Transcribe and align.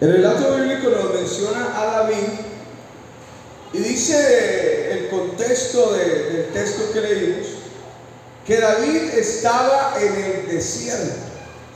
El 0.00 0.12
relato 0.12 0.54
bíblico 0.56 0.88
nos 0.88 1.12
menciona 1.12 1.78
a 1.78 1.84
David 1.84 2.26
y 3.74 3.78
dice 3.78 4.92
el 4.92 5.10
contexto 5.10 5.92
del 5.92 6.48
texto 6.54 6.90
que 6.90 7.00
leímos 7.02 7.46
que 8.46 8.58
David 8.58 9.10
estaba 9.14 9.94
en 10.00 10.14
el 10.14 10.48
desierto, 10.48 11.12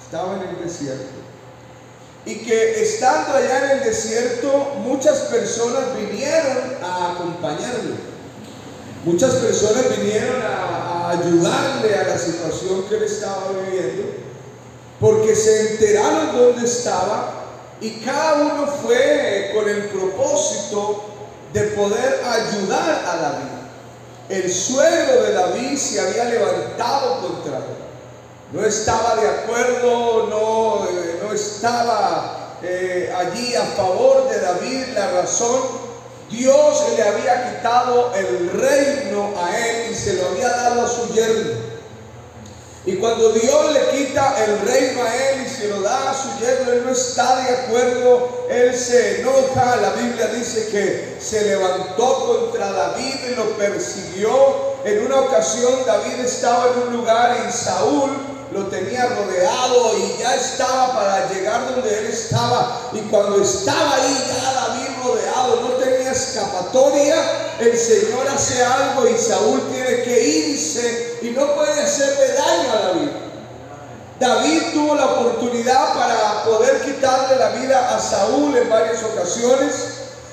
estaba 0.03 0.37
en 0.37 0.49
el 0.49 0.65
desierto. 0.65 1.05
Y 2.25 2.37
que 2.37 2.83
estando 2.83 3.35
allá 3.35 3.67
en 3.67 3.79
el 3.79 3.85
desierto, 3.85 4.73
muchas 4.79 5.19
personas 5.25 5.95
vinieron 5.95 6.83
a 6.83 7.13
acompañarlo. 7.13 7.97
Muchas 9.05 9.35
personas 9.35 9.99
vinieron 9.99 10.41
a, 10.41 10.57
a 10.57 11.11
ayudarle 11.11 11.95
a 11.95 12.09
la 12.09 12.19
situación 12.19 12.85
que 12.89 12.97
él 12.97 13.03
estaba 13.03 13.51
viviendo, 13.51 14.15
porque 14.99 15.37
se 15.37 15.73
enteraron 15.73 16.35
dónde 16.35 16.65
estaba 16.65 17.34
y 17.81 17.91
cada 18.01 18.35
uno 18.35 18.67
fue 18.67 19.51
con 19.55 19.69
el 19.69 19.85
propósito 19.87 21.05
de 21.53 21.63
poder 21.63 22.21
ayudar 22.25 23.05
a 23.07 23.17
David. 23.17 23.55
El 24.29 24.53
suegro 24.53 25.23
de 25.23 25.33
David 25.33 25.77
se 25.77 26.01
había 26.01 26.25
levantado 26.25 27.21
contra 27.21 27.59
él. 27.59 27.85
No 28.53 28.65
estaba 28.65 29.17
de 29.17 29.29
acuerdo, 29.29 30.27
no, 30.29 30.87
eh, 30.89 31.21
no 31.23 31.33
estaba 31.33 32.57
eh, 32.63 33.13
allí 33.17 33.55
a 33.55 33.65
favor 33.65 34.29
de 34.31 34.41
David. 34.41 34.95
La 34.95 35.11
razón, 35.11 35.61
Dios 36.31 36.85
le 36.97 37.03
había 37.03 37.57
quitado 37.57 38.15
el 38.15 38.51
reino 38.51 39.35
a 39.37 39.59
él 39.59 39.91
y 39.93 39.95
se 39.95 40.15
lo 40.15 40.29
había 40.29 40.49
dado 40.49 40.87
a 40.87 40.89
su 40.89 41.13
yerno. 41.13 41.64
Y 42.87 42.97
cuando 42.97 43.31
Dios 43.33 43.73
le 43.73 43.81
quita 43.97 44.37
el 44.45 44.61
reino 44.61 45.03
a 45.03 45.17
él 45.17 45.47
y 45.47 45.49
se 45.49 45.69
lo 45.69 45.81
da 45.81 46.11
a 46.11 46.15
su 46.15 46.39
yerno, 46.39 46.71
él 46.71 46.83
no 46.85 46.93
está 46.93 47.37
de 47.37 47.51
acuerdo, 47.55 48.47
él 48.51 48.77
se 48.77 49.21
enoja. 49.21 49.77
La 49.77 49.91
Biblia 49.93 50.27
dice 50.27 50.69
que 50.71 51.17
se 51.19 51.47
levantó 51.47 52.27
contra 52.27 52.71
David 52.73 53.15
y 53.31 53.35
lo 53.37 53.57
persiguió. 53.57 54.75
En 54.85 55.07
una 55.07 55.21
ocasión 55.21 55.73
David 55.87 56.21
estaba 56.27 56.73
en 56.73 56.89
un 56.89 56.97
lugar 56.99 57.47
y 57.49 57.53
Saúl 57.53 58.11
lo 58.53 58.67
tenía 58.67 59.07
rodeado 59.07 59.99
y 59.99 60.21
ya 60.21 60.37
estaba 60.37 60.93
para 60.93 61.33
llegar 61.33 61.75
donde 61.75 61.99
él 61.99 62.07
estaba. 62.07 62.91
Y 62.93 62.99
cuando 63.09 63.43
estaba 63.43 63.95
ahí 63.95 64.25
ya 64.29 64.64
escapatoria, 66.15 67.17
el 67.61 67.77
Señor 67.77 68.27
hace 68.29 68.63
algo 68.65 69.09
y 69.09 69.19
Saúl 69.19 69.63
tiene 69.73 70.03
que 70.03 70.25
irse 70.25 71.19
y 71.23 71.31
no 71.31 71.55
puede 71.55 71.81
hacerle 71.81 72.29
daño 72.29 72.73
a 72.73 72.83
David. 72.89 73.09
David 74.21 74.63
tuvo 74.73 74.95
la 74.95 75.07
oportunidad 75.07 75.95
para 75.95 76.45
poder 76.45 76.81
quitarle 76.83 77.37
la 77.37 77.49
vida 77.51 77.97
a 77.97 78.01
Saúl 78.01 78.57
en 78.57 78.71
varias 78.71 79.03
ocasiones, 79.03 79.73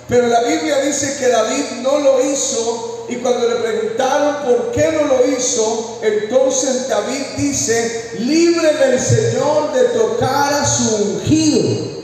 pero 0.07 0.27
la 0.27 0.41
Biblia 0.41 0.79
dice 0.81 1.17
que 1.19 1.29
David 1.29 1.65
no 1.81 1.99
lo 1.99 2.23
hizo 2.23 3.05
y 3.09 3.17
cuando 3.17 3.47
le 3.47 3.55
preguntaron 3.55 4.35
por 4.45 4.71
qué 4.71 4.91
no 4.91 5.03
lo 5.05 5.25
hizo, 5.25 5.99
entonces 6.01 6.87
David 6.87 7.21
dice, 7.37 8.11
líbreme 8.19 8.85
el 8.85 8.99
Señor 8.99 9.73
de 9.73 9.83
tocar 9.89 10.53
a 10.53 10.65
su 10.65 10.95
ungido. 10.95 12.00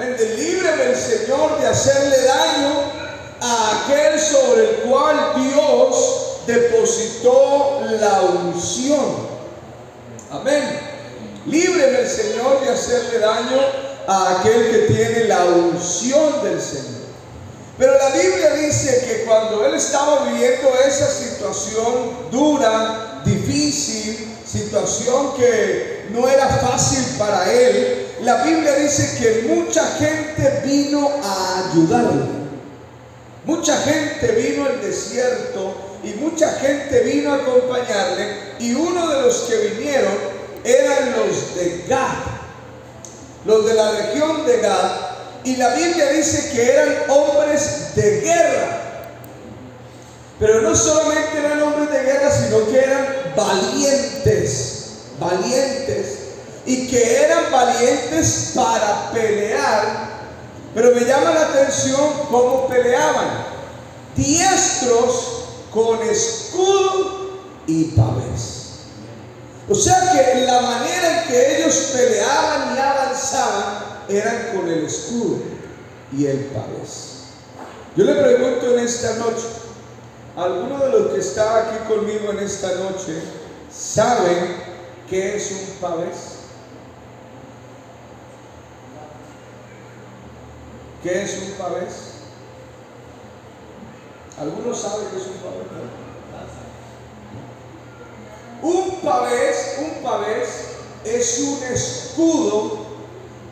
Líbreme 0.00 0.84
el 0.84 0.96
Señor 0.96 1.60
de 1.60 1.66
hacerle 1.66 2.22
daño 2.22 2.90
a 3.40 3.84
aquel 3.84 4.18
sobre 4.18 4.62
el 4.62 4.76
cual 4.76 5.32
Dios 5.36 6.44
depositó 6.46 7.82
la 8.00 8.22
unción. 8.22 9.28
Amén. 10.30 10.80
Líbreme 11.46 12.00
el 12.00 12.08
Señor 12.08 12.60
de 12.62 12.70
hacerle 12.70 13.18
daño 13.18 13.60
a 14.06 14.38
aquel 14.38 14.70
que 14.70 14.94
tiene 14.94 15.24
la 15.24 15.44
unción 15.44 16.44
del 16.44 16.60
Señor. 16.60 17.00
Pero 17.76 17.92
la 17.98 18.10
Biblia 18.10 18.54
dice 18.54 19.04
que 19.06 19.24
cuando 19.24 19.66
él 19.66 19.74
estaba 19.74 20.24
viviendo 20.24 20.70
esa 20.86 21.08
situación 21.10 22.30
dura, 22.30 23.22
difícil, 23.24 24.36
situación 24.46 25.34
que 25.36 26.06
no 26.10 26.28
era 26.28 26.48
fácil 26.48 27.04
para 27.18 27.50
él, 27.52 28.09
la 28.22 28.42
Biblia 28.42 28.74
dice 28.74 29.16
que 29.18 29.48
mucha 29.48 29.84
gente 29.92 30.62
vino 30.64 31.10
a 31.22 31.70
ayudarle. 31.70 32.40
Mucha 33.44 33.76
gente 33.78 34.32
vino 34.32 34.66
al 34.66 34.80
desierto 34.82 35.74
y 36.04 36.10
mucha 36.14 36.52
gente 36.52 37.00
vino 37.00 37.32
a 37.32 37.36
acompañarle 37.36 38.54
y 38.58 38.74
uno 38.74 39.08
de 39.08 39.22
los 39.22 39.36
que 39.42 39.56
vinieron 39.56 40.12
eran 40.62 41.12
los 41.12 41.54
de 41.54 41.84
Gad, 41.88 42.16
los 43.46 43.66
de 43.66 43.74
la 43.74 43.90
región 43.92 44.44
de 44.44 44.58
Gad 44.58 44.90
y 45.44 45.56
la 45.56 45.74
Biblia 45.74 46.12
dice 46.12 46.50
que 46.52 46.70
eran 46.70 46.94
hombres 47.08 47.94
de 47.96 48.20
guerra. 48.20 48.76
Pero 50.38 50.60
no 50.60 50.74
solamente 50.74 51.38
eran 51.38 51.62
hombres 51.62 51.90
de 51.90 52.02
guerra, 52.02 52.30
sino 52.30 52.70
que 52.70 52.78
eran 52.78 53.06
valientes, 53.34 54.90
valientes 55.18 56.19
y 56.66 56.88
que 56.88 57.24
eran 57.24 57.50
valientes 57.50 58.52
para 58.54 59.10
pelear 59.12 60.10
pero 60.74 60.94
me 60.94 61.04
llama 61.04 61.32
la 61.32 61.46
atención 61.46 62.00
cómo 62.30 62.68
peleaban. 62.68 63.28
Diestros 64.14 65.44
con 65.72 66.00
escudo 66.02 67.40
y 67.66 67.84
pavés. 67.96 68.56
O 69.68 69.74
sea 69.74 70.12
que 70.12 70.42
la 70.46 70.60
manera 70.60 71.22
en 71.22 71.28
que 71.28 71.56
ellos 71.58 71.90
peleaban 71.92 72.76
y 72.76 72.78
avanzaban 72.78 74.04
eran 74.08 74.48
con 74.54 74.68
el 74.68 74.84
escudo 74.84 75.38
y 76.16 76.26
el 76.26 76.46
pavés. 76.46 77.10
Yo 77.96 78.04
le 78.04 78.14
pregunto 78.14 78.72
en 78.72 78.84
esta 78.84 79.16
noche, 79.16 79.46
¿alguno 80.36 80.78
de 80.84 80.90
los 80.90 81.12
que 81.12 81.20
está 81.20 81.58
aquí 81.58 81.88
conmigo 81.88 82.30
en 82.30 82.40
esta 82.40 82.74
noche 82.76 83.22
saben 83.72 84.56
qué 85.08 85.36
es 85.36 85.50
un 85.50 85.66
pavés? 85.80 86.39
¿Qué 91.02 91.22
es 91.22 91.38
un 91.42 91.52
pavés? 91.52 91.92
¿Algunos 94.38 94.78
saben 94.78 95.08
qué 95.10 95.16
es 95.16 95.26
un 95.26 95.38
pavés? 95.38 95.66
Un 98.62 99.00
pavés, 99.00 99.76
un 99.78 100.02
pavés 100.02 100.48
es 101.04 101.38
un 101.38 101.62
escudo 101.72 102.78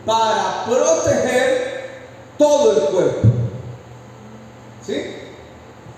para 0.05 0.67
proteger 0.67 2.01
todo 2.37 2.73
el 2.73 2.93
cuerpo. 2.93 3.29
¿Sí? 4.87 5.15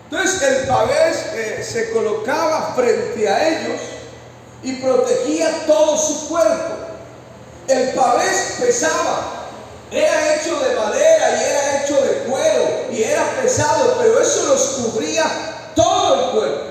Entonces 0.05 0.43
el 0.43 0.69
pavés 0.69 1.27
eh, 1.35 1.65
se 1.65 1.91
colocaba 1.91 2.75
frente 2.77 3.29
a 3.29 3.49
ellos 3.49 3.81
y 4.63 4.75
protegía 4.75 5.67
todo 5.67 5.97
su 5.97 6.29
cuerpo. 6.29 6.75
El 7.67 7.91
pavés 7.95 8.59
pesaba 8.61 9.40
era 9.91 10.37
hecho 10.37 10.59
de 10.61 10.77
madera 10.77 11.37
y 11.37 11.45
era 11.45 11.83
hecho 11.83 11.95
de 11.97 12.31
cuero 12.31 12.87
y 12.93 13.03
era 13.03 13.41
pesado, 13.43 13.97
pero 13.99 14.21
eso 14.21 14.45
los 14.47 14.61
cubría 14.63 15.73
todo 15.75 16.15
el 16.15 16.31
cuerpo. 16.31 16.65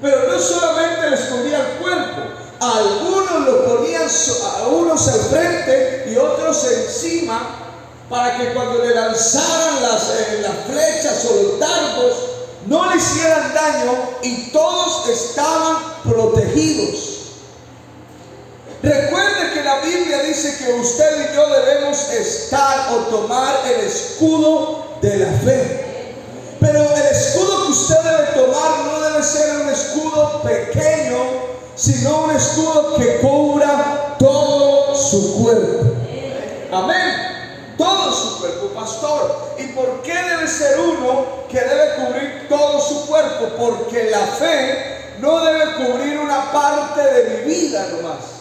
Pero 0.00 0.32
no 0.32 0.38
solamente 0.38 1.10
les 1.10 1.20
cubría 1.22 1.58
el 1.58 1.78
cuerpo, 1.78 2.22
algunos 2.60 3.40
lo 3.46 3.64
ponían 3.64 4.08
a 4.08 4.66
unos 4.68 5.08
al 5.08 5.20
frente 5.20 6.06
y 6.10 6.16
otros 6.16 6.64
encima 6.64 7.56
para 8.08 8.38
que 8.38 8.52
cuando 8.52 8.84
le 8.84 8.94
lanzaran 8.94 9.82
las, 9.82 10.10
eh, 10.10 10.40
las 10.42 10.66
flechas 10.66 11.24
o 11.26 11.42
los 11.42 11.58
dardos 11.58 12.14
no 12.66 12.90
le 12.90 12.96
hicieran 12.96 13.54
daño 13.54 13.92
y 14.22 14.50
todos 14.50 15.08
estaban 15.08 15.76
protegidos. 16.04 17.18
Recuerde 18.82 19.52
que 19.54 19.57
Biblia 19.88 20.22
dice 20.22 20.56
que 20.58 20.72
usted 20.74 21.30
y 21.30 21.34
yo 21.34 21.48
debemos 21.48 22.10
estar 22.10 22.92
o 22.92 22.96
tomar 23.10 23.54
el 23.66 23.86
escudo 23.86 24.84
de 25.00 25.16
la 25.16 25.32
fe. 25.38 26.14
Pero 26.60 26.82
el 26.82 27.06
escudo 27.06 27.64
que 27.64 27.72
usted 27.72 27.96
debe 28.02 28.26
tomar 28.34 28.84
no 28.84 29.00
debe 29.00 29.22
ser 29.22 29.60
un 29.60 29.68
escudo 29.70 30.42
pequeño, 30.42 31.18
sino 31.74 32.24
un 32.24 32.30
escudo 32.32 32.96
que 32.96 33.18
cubra 33.20 34.16
todo 34.18 34.94
su 34.94 35.42
cuerpo. 35.42 35.94
Amén. 36.72 37.74
Todo 37.78 38.12
su 38.12 38.40
cuerpo, 38.40 38.66
pastor. 38.74 39.54
¿Y 39.58 39.68
por 39.68 40.02
qué 40.02 40.14
debe 40.14 40.48
ser 40.48 40.80
uno 40.80 41.46
que 41.48 41.60
debe 41.60 41.94
cubrir 41.94 42.46
todo 42.48 42.80
su 42.80 43.06
cuerpo? 43.06 43.46
Porque 43.56 44.10
la 44.10 44.26
fe 44.26 45.16
no 45.20 45.44
debe 45.44 45.74
cubrir 45.74 46.18
una 46.18 46.52
parte 46.52 47.00
de 47.00 47.46
mi 47.46 47.54
vida 47.54 47.86
nomás. 47.92 48.37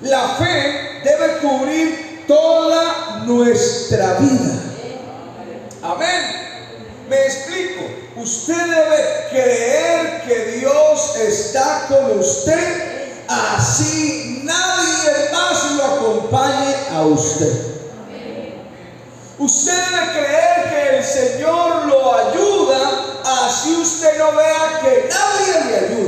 La 0.00 0.28
fe 0.36 1.00
debe 1.02 1.38
cubrir 1.38 2.24
toda 2.28 3.24
nuestra 3.26 4.14
vida. 4.14 4.54
Amén. 5.82 6.38
Me 7.08 7.16
explico. 7.24 7.84
Usted 8.16 8.56
debe 8.56 9.28
creer 9.30 10.22
que 10.26 10.58
Dios 10.58 11.16
está 11.16 11.86
con 11.88 12.18
usted, 12.18 13.24
así 13.28 14.42
nadie 14.44 15.30
más 15.32 15.72
lo 15.72 15.84
acompañe 15.84 16.74
a 16.94 17.02
usted. 17.02 17.68
Usted 19.38 19.72
debe 19.72 20.12
creer 20.12 20.70
que 20.70 20.96
el 20.98 21.04
Señor 21.04 21.86
lo 21.86 22.14
ayuda, 22.14 23.04
así 23.46 23.74
usted 23.76 24.18
no 24.18 24.32
vea 24.32 24.80
que 24.82 25.08
nadie 25.08 25.70
le 25.70 25.76
ayuda. 25.86 26.07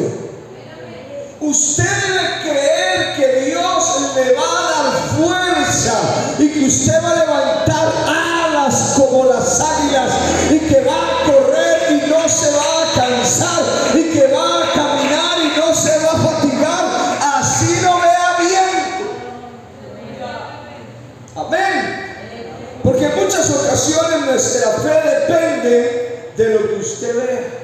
Usted 1.41 1.85
debe 1.85 2.43
creer 2.43 3.17
que 3.17 3.41
Dios 3.47 4.15
le 4.15 4.35
va 4.35 4.43
a 4.43 4.83
dar 4.83 4.93
fuerza 5.17 6.35
y 6.39 6.51
que 6.51 6.67
usted 6.67 7.03
va 7.03 7.13
a 7.13 7.15
levantar 7.15 7.93
alas 8.07 8.95
como 8.99 9.25
las 9.25 9.59
águilas 9.59 10.13
y 10.51 10.59
que 10.59 10.83
va 10.83 10.93
a 10.93 11.25
correr 11.25 11.93
y 11.93 12.11
no 12.11 12.29
se 12.29 12.51
va 12.51 12.83
a 12.83 12.93
cansar 12.95 13.63
y 13.95 14.13
que 14.13 14.27
va 14.27 14.65
a 14.65 14.73
caminar 14.75 15.39
y 15.43 15.59
no 15.59 15.75
se 15.75 15.99
va 16.01 16.13
a 16.13 16.17
fatigar. 16.19 16.85
Así 17.39 17.81
no 17.81 18.01
vea 18.03 18.37
bien. 18.39 19.09
Amén. 21.37 22.81
Porque 22.85 23.07
en 23.07 23.17
muchas 23.17 23.49
ocasiones 23.49 24.27
nuestra 24.27 24.73
fe 24.73 25.09
depende 25.09 26.33
de 26.37 26.55
lo 26.55 26.69
que 26.69 26.75
usted 26.81 27.17
vea. 27.17 27.60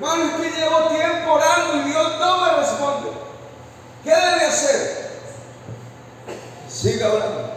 Hermano, 0.00 0.24
usted 0.34 0.56
llevó 0.56 0.88
tiempo 0.88 1.32
orando 1.32 1.76
y 1.76 1.90
Dios 1.90 2.12
no 2.18 2.40
me 2.40 2.56
responde. 2.56 3.10
¿Qué 4.02 4.08
debe 4.08 4.46
hacer? 4.46 5.10
Siga 6.70 7.12
orando. 7.12 7.50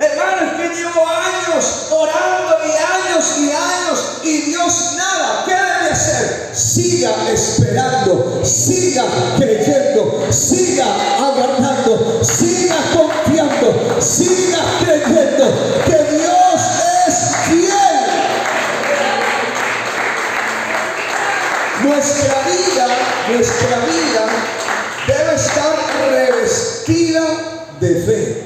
Hermano, 0.00 0.50
usted 0.50 0.74
llevó 0.74 1.06
años 1.06 1.86
orando 1.92 2.56
y 2.66 2.70
años 2.70 3.38
y 3.38 3.52
años 3.52 4.04
y 4.24 4.40
Dios 4.50 4.94
nada. 4.96 5.44
¿Qué 5.44 5.54
debe 5.54 5.92
hacer? 5.92 6.50
Siga 6.52 7.30
esperando, 7.30 8.40
siga 8.44 9.04
creyendo, 9.36 10.26
siga 10.32 10.84
aguardando, 11.16 12.20
siga 12.24 12.74
confiando, 12.92 14.00
siga 14.00 14.43
Nuestra 22.04 22.42
vida, 22.42 22.86
nuestra 23.30 23.78
vida 23.86 24.26
debe 25.06 25.34
estar 25.36 25.74
revestida 26.10 27.24
de 27.80 27.94
fe. 27.94 28.42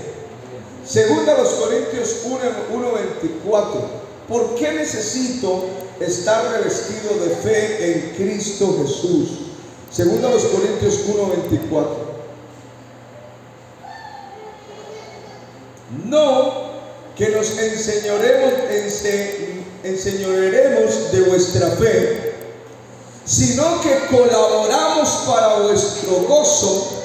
Segunda 0.87 1.37
los 1.37 1.49
Corintios 1.55 2.19
1:24. 2.25 3.81
¿Por 4.29 4.55
qué 4.55 4.75
necesito 4.75 5.65
estar 5.99 6.53
revestido 6.53 7.19
de 7.19 7.31
fe 7.31 7.93
en 7.93 8.15
Cristo 8.15 8.77
Jesús? 8.81 9.29
Segunda 9.91 10.31
los 10.31 10.45
Corintios 10.45 11.01
1:24. 11.09 12.07
No 16.05 16.69
que 17.17 17.31
nos 17.31 17.59
enseñoremos, 19.83 21.11
de 21.11 21.21
vuestra 21.23 21.71
fe, 21.71 22.28
sino 23.29 23.83
que 23.83 24.07
colaboramos 24.07 25.09
para 25.27 25.59
vuestro 25.59 26.23
gozo, 26.27 27.03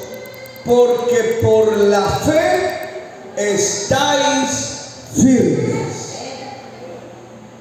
porque 0.66 1.40
por 1.44 1.78
la 1.78 2.02
fe 2.02 3.02
estáis 3.36 4.86
firmes. 5.14 6.14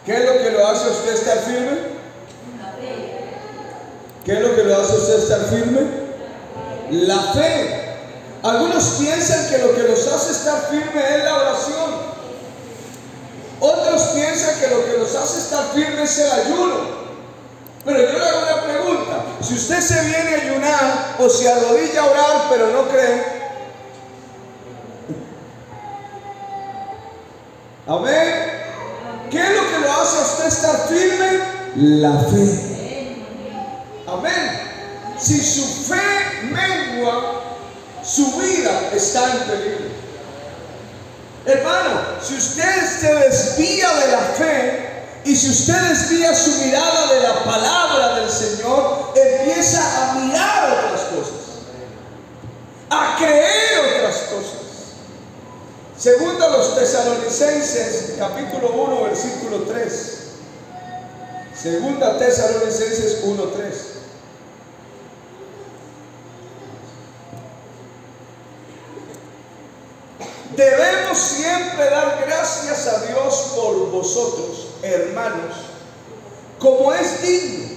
¿Qué 0.07 0.13
es 0.15 0.25
lo 0.25 0.39
que 0.39 0.51
lo 0.53 0.67
hace 0.67 0.91
usted 0.91 1.15
estar 1.15 1.39
firme? 1.39 1.93
¿Qué 4.25 4.33
es 4.33 4.41
lo 4.41 4.55
que 4.55 4.63
lo 4.63 4.81
hace 4.81 4.95
usted 4.95 5.19
estar 5.19 5.41
firme? 5.49 5.81
La 6.91 7.19
fe. 7.33 7.83
Algunos 8.45 8.85
piensan 9.01 9.49
que 9.49 9.59
lo 9.59 9.75
que 9.75 9.83
los 9.83 10.07
hace 10.07 10.31
estar 10.31 10.69
firme 10.71 11.17
es 11.17 11.25
la 11.25 11.35
oración. 11.35 11.91
Otros 13.59 14.03
piensan 14.15 14.61
que 14.61 14.69
lo 14.69 14.85
que 14.85 14.99
los 14.99 15.15
hace 15.17 15.39
estar 15.39 15.73
firme 15.75 16.05
es 16.05 16.19
el 16.19 16.31
ayuno. 16.31 17.02
Pero 17.85 17.99
yo 17.99 18.19
le 18.19 18.25
hago 18.25 18.43
una 18.43 18.63
pregunta. 18.63 19.25
Si 19.41 19.55
usted 19.55 19.81
se 19.81 20.01
viene 20.05 20.35
a 20.35 20.41
ayunar 20.41 21.17
o 21.19 21.29
se 21.29 21.51
arrodilla 21.51 22.01
a 22.01 22.11
orar 22.11 22.47
pero 22.49 22.71
no 22.71 22.89
cree, 22.89 23.25
amén. 27.87 28.53
¿Qué 29.31 29.39
es 29.39 29.57
lo 29.57 29.71
que 29.71 29.79
lo 29.79 29.93
hace 29.93 30.19
a 30.19 30.23
usted 30.23 30.47
estar 30.47 30.89
firme? 30.89 31.41
La 31.77 32.19
fe. 32.19 33.17
Amén. 34.07 34.61
Si 35.19 35.39
su 35.39 35.65
fe 35.85 36.43
mengua, 36.43 37.43
su 38.05 38.27
vida 38.39 38.91
está 38.93 39.33
en 39.33 39.39
peligro. 39.39 40.03
Hermano, 41.47 42.01
si 42.21 42.35
usted 42.35 43.01
se 43.01 43.15
desvía 43.15 43.89
de 43.95 44.13
la 44.13 44.19
fe 44.19 44.82
y 45.25 45.37
si 45.37 45.51
usted 45.51 45.81
desvía 45.89 46.35
su 46.35 46.51
mirada 46.65 47.15
de 47.15 47.21
la 47.21 47.45
palabra 47.45 48.17
del 48.17 48.31
Señor, 48.31 49.13
empieza 49.15 49.81
a 49.81 50.15
mirar 50.15 50.73
otras 50.73 51.01
cosas, 51.03 51.43
a 52.91 53.17
creer 53.19 53.97
otras 53.97 54.17
cosas. 54.23 54.63
Segundo 55.97 56.49
los 56.51 56.75
tesalonicenses, 56.75 58.15
capítulo 58.19 58.71
1, 58.73 59.03
versículo 59.05 59.59
3. 59.69 60.19
Segunda 61.55 62.19
tesalonicenses 62.19 63.21
1, 63.23 63.43
3. 63.45 63.75
Debemos 70.57 71.19
siempre 71.19 71.89
dar 71.89 72.25
gracias 72.27 72.87
a 72.87 73.07
Dios 73.07 73.53
por 73.55 73.91
vosotros, 73.91 74.72
hermanos, 74.83 75.55
como 76.59 76.93
es 76.93 77.23
digno, 77.23 77.73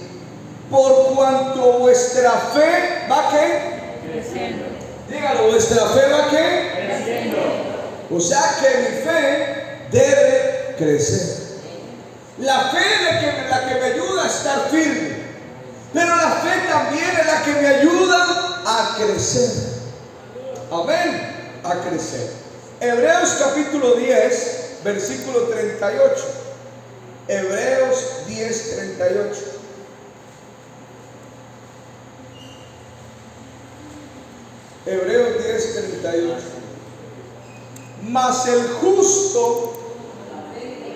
por 0.70 1.14
cuanto 1.14 1.78
vuestra 1.78 2.32
fe 2.32 3.06
va 3.10 3.30
que, 3.30 4.10
creciendo, 4.10 4.64
dígalo, 5.08 5.48
vuestra 5.48 5.86
fe 5.86 6.00
va 6.12 6.30
que, 6.30 6.86
creciendo. 6.86 7.36
o 8.10 8.20
sea 8.20 8.56
que 8.60 8.78
mi 8.78 8.96
fe 9.02 9.56
debe 9.90 10.74
crecer. 10.78 11.46
La 12.38 12.70
fe 12.70 12.78
es 12.78 13.02
la 13.02 13.20
que, 13.20 13.48
la 13.48 13.68
que 13.68 13.80
me 13.80 13.86
ayuda 13.86 14.24
a 14.24 14.26
estar 14.26 14.68
firme, 14.70 15.16
pero 15.94 16.14
la 16.16 16.30
fe 16.32 16.68
también 16.68 17.10
es 17.18 17.26
la 17.26 17.42
que 17.42 17.52
me 17.60 17.66
ayuda 17.66 18.62
a 18.66 18.96
crecer. 18.98 19.50
Amén, 20.70 21.60
a 21.64 21.74
crecer. 21.88 22.30
Hebreos 22.80 23.36
capítulo 23.40 23.94
10, 23.94 24.80
versículo 24.84 25.44
38. 25.44 26.45
Hebreos 27.28 28.26
10, 28.28 28.76
38. 28.76 29.56
Hebreos 34.86 35.44
10, 35.44 35.74
38. 36.00 36.34
Mas 38.02 38.46
el 38.46 38.68
justo 38.74 39.72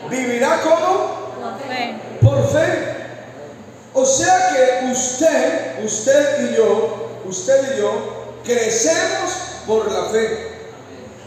vivirá 0.08 0.60
como 0.62 1.30
por 2.20 2.48
fe. 2.48 2.90
O 3.92 4.06
sea 4.06 4.50
que 4.50 4.92
usted, 4.92 5.84
usted 5.84 6.52
y 6.52 6.56
yo, 6.56 7.08
usted 7.24 7.74
y 7.74 7.80
yo, 7.80 8.34
crecemos 8.44 9.32
por 9.66 9.90
la 9.90 10.04
fe. 10.04 10.50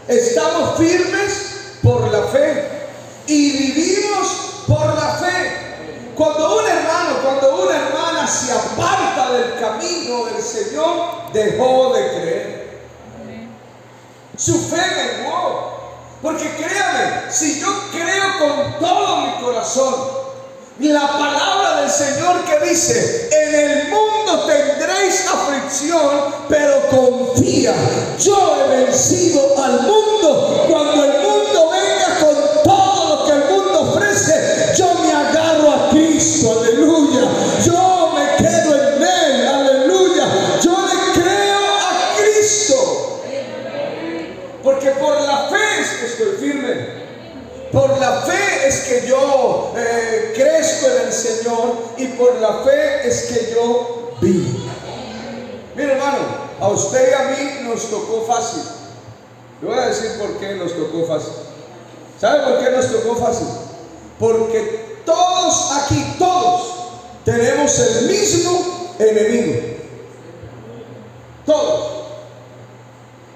Estamos 0.08 0.78
firmes 0.78 1.78
por 1.82 2.10
la 2.10 2.22
fe 2.28 2.64
y 3.26 3.50
vivimos 3.50 4.53
por 4.66 4.94
la 4.94 5.14
fe. 5.14 6.14
Cuando 6.14 6.58
un 6.60 6.66
hermano, 6.66 7.16
cuando 7.22 7.64
una 7.64 7.76
hermana 7.76 8.26
se 8.26 8.52
aparta 8.52 9.32
del 9.32 9.58
camino 9.58 10.26
del 10.26 10.42
Señor, 10.42 11.32
dejó 11.32 11.92
de 11.92 12.08
creer. 12.08 12.84
Su 14.36 14.58
fe 14.68 14.82
menguó. 14.96 15.74
Porque 16.22 16.48
créame, 16.56 17.30
si 17.30 17.60
yo 17.60 17.68
creo 17.92 18.38
con 18.38 18.78
todo 18.78 19.16
mi 19.18 19.44
corazón, 19.44 19.94
la 20.78 21.06
palabra 21.06 21.82
del 21.82 21.90
Señor 21.90 22.44
que 22.44 22.66
dice, 22.66 23.28
en 23.30 23.54
el 23.54 23.88
mundo 23.90 24.46
tendréis 24.46 25.26
aflicción, 25.26 26.34
pero 26.48 26.88
confía, 26.88 27.74
yo 28.18 28.56
he 28.56 28.84
vencido 28.84 29.62
al 29.62 29.82
mundo. 29.82 30.66
Cuando 30.68 31.04
el 31.04 31.23
por 52.18 52.40
la 52.40 52.52
fe 52.64 53.08
es 53.08 53.22
que 53.24 53.54
yo 53.54 54.12
vivo. 54.20 54.60
Mira 55.76 55.92
hermano, 55.92 56.18
a 56.60 56.68
usted 56.68 57.10
y 57.10 57.14
a 57.14 57.30
mí 57.30 57.68
nos 57.68 57.90
tocó 57.90 58.24
fácil. 58.26 58.62
Le 59.60 59.68
voy 59.68 59.78
a 59.78 59.86
decir 59.86 60.18
por 60.18 60.38
qué 60.38 60.54
nos 60.54 60.72
tocó 60.72 61.06
fácil. 61.06 61.32
¿Sabe 62.20 62.44
por 62.44 62.64
qué 62.64 62.70
nos 62.70 62.90
tocó 62.90 63.16
fácil? 63.16 63.46
Porque 64.18 65.00
todos 65.04 65.72
aquí, 65.72 66.16
todos, 66.18 66.62
tenemos 67.24 67.78
el 67.78 68.06
mismo 68.06 68.94
enemigo. 68.98 69.60
Todos. 71.44 71.92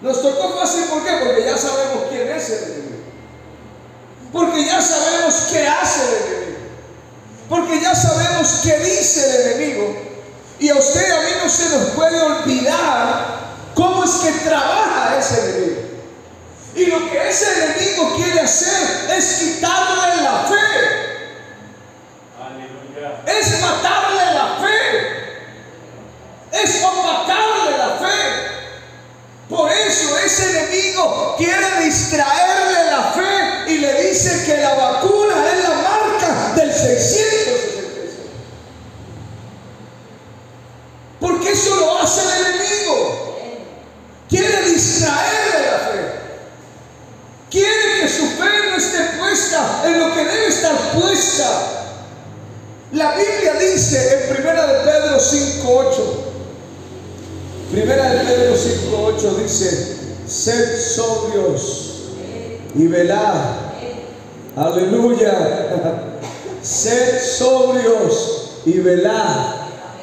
Nos 0.01 0.23
tocó 0.23 0.51
fácil, 0.51 0.85
¿por 0.85 1.03
qué? 1.05 1.11
Porque 1.25 1.45
ya 1.45 1.57
sabemos 1.57 2.05
quién 2.09 2.29
es 2.29 2.51
el 2.51 2.63
enemigo. 2.65 2.99
Porque 4.33 4.65
ya 4.65 4.81
sabemos 4.81 5.35
qué 5.51 5.67
hace 5.67 6.03
el 6.03 6.15
enemigo. 6.15 6.38
Porque 7.49 7.81
ya 7.81 7.95
sabemos 7.95 8.61
qué 8.63 8.79
dice 8.79 9.25
el 9.25 9.53
enemigo. 9.53 9.97
Y 10.59 10.69
a 10.69 10.75
usted 10.75 11.11
a 11.11 11.21
mí 11.21 11.31
no 11.43 11.49
se 11.49 11.69
nos 11.71 11.89
puede 11.91 12.21
olvidar 12.21 13.39
cómo 13.75 14.05
es 14.05 14.11
que 14.11 14.33
trabaja 14.49 15.17
ese 15.19 15.41
enemigo. 15.41 15.81
Y 16.75 16.87
lo 16.87 17.11
que 17.11 17.29
ese 17.29 17.47
enemigo 17.65 18.15
quiere 18.17 18.41
hacer 18.41 19.11
es 19.17 19.25
quitarle 19.39 20.23
la 20.23 20.45
fe. 20.45 21.09
Es 23.27 23.61
matarle 23.61 24.35
la 24.35 24.59
fe. 24.61 25.19
Es 26.53 26.83
opacarle 26.83 27.79
la 27.79 27.99
fe. 27.99 28.59
Por 29.49 29.73
eso 29.73 30.19
ese 30.19 30.51
enemigo 30.51 31.35
quiere 31.39 31.85
distraerle 31.85 32.91
la 32.91 33.03
fe 33.13 33.73
y 33.73 33.79
le 33.79 34.03
dice 34.03 34.45
que 34.45 34.59
la 34.59 34.75
vacuna 34.75 35.35
es 35.53 35.68
la 35.68 35.68
666. 36.79 37.59
Porque 41.21 41.53
eso 41.53 41.77
lo 41.77 41.99
hace 41.99 42.21
el 42.23 42.55
enemigo. 42.55 43.37
Quiere 44.29 44.71
distraerle 44.71 45.67
la 45.71 45.79
fe. 45.79 46.19
Quiere 47.51 48.01
que 48.01 48.09
su 48.09 48.27
fe 48.27 48.71
no 48.71 48.77
esté 48.77 48.99
puesta 49.19 49.83
en 49.87 49.99
lo 49.99 50.15
que 50.15 50.25
debe 50.25 50.47
estar 50.49 50.77
puesta. 50.93 51.95
La 52.93 53.15
Biblia 53.17 53.55
dice 53.55 54.29
en 54.31 54.41
1 54.41 54.67
de 54.67 54.75
Pedro 54.85 55.19
5.8 55.19 56.29
Primera 57.71 58.15
de 58.15 58.25
Pedro 58.25 58.55
5.8 58.55 59.43
dice, 59.43 59.97
sed 60.27 60.81
sobrios 60.81 62.13
y 62.75 62.87
velad. 62.87 63.35
Aleluya. 64.57 66.09
Sed 66.69 67.23
sobrios 67.23 68.61
y 68.67 68.79
velad. 68.81 69.55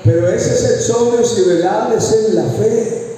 Pero 0.03 0.27
ese 0.29 0.55
sed 0.55 0.81
sobrios 0.81 1.37
y 1.37 1.43
velad 1.43 1.93
es 1.93 2.11
en 2.11 2.35
la 2.35 2.43
fe. 2.57 3.17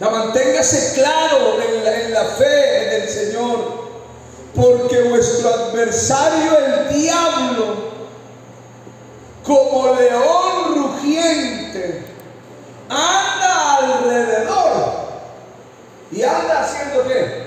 Ya 0.00 0.10
manténgase 0.10 0.94
claro 0.94 1.62
en 1.62 1.84
la, 1.84 2.00
en 2.00 2.14
la 2.14 2.24
fe 2.24 2.96
en 2.96 3.02
el 3.02 3.08
Señor. 3.08 3.86
Porque 4.56 5.02
vuestro 5.02 5.48
adversario, 5.48 6.58
el 6.58 6.88
diablo, 6.88 7.76
como 9.44 9.94
león 9.94 10.74
rugiente, 10.74 12.06
anda 12.88 13.76
alrededor 13.76 14.96
y 16.10 16.22
anda 16.24 16.62
haciendo 16.62 17.06
qué? 17.06 17.46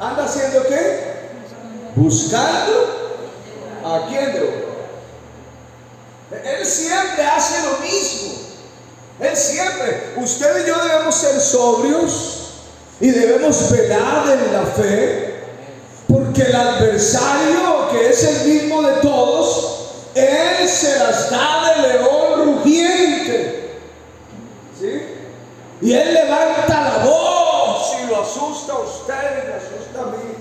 Anda 0.00 0.24
haciendo 0.24 0.62
qué? 0.66 1.07
Buscando 1.98 3.18
a 3.84 4.06
quién 4.08 4.32
Él 6.30 6.64
siempre 6.64 7.24
hace 7.24 7.62
lo 7.62 7.78
mismo. 7.78 8.34
Él 9.18 9.36
siempre. 9.36 10.14
Usted 10.16 10.64
y 10.64 10.68
yo 10.68 10.76
debemos 10.78 11.14
ser 11.14 11.40
sobrios 11.40 12.52
y 13.00 13.10
debemos 13.10 13.70
velar 13.72 14.24
en 14.30 14.52
la 14.52 14.62
fe. 14.62 15.34
Porque 16.06 16.42
el 16.42 16.54
adversario, 16.54 17.88
que 17.90 18.10
es 18.10 18.24
el 18.24 18.48
mismo 18.48 18.80
de 18.82 18.92
todos, 19.00 19.78
él 20.14 20.68
se 20.68 20.98
las 20.98 21.30
da 21.30 21.74
de 21.74 21.88
león 21.88 22.54
rugiente. 22.54 23.78
¿Sí? 24.78 25.02
Y 25.80 25.92
Él 25.92 26.14
levanta 26.14 26.80
la 26.80 27.04
voz 27.04 27.92
y 28.02 28.06
lo 28.08 28.22
asusta 28.22 28.72
a 28.72 28.78
usted 28.78 29.14
y 29.14 29.52
asusta 29.52 30.02
a 30.02 30.06
mí. 30.06 30.38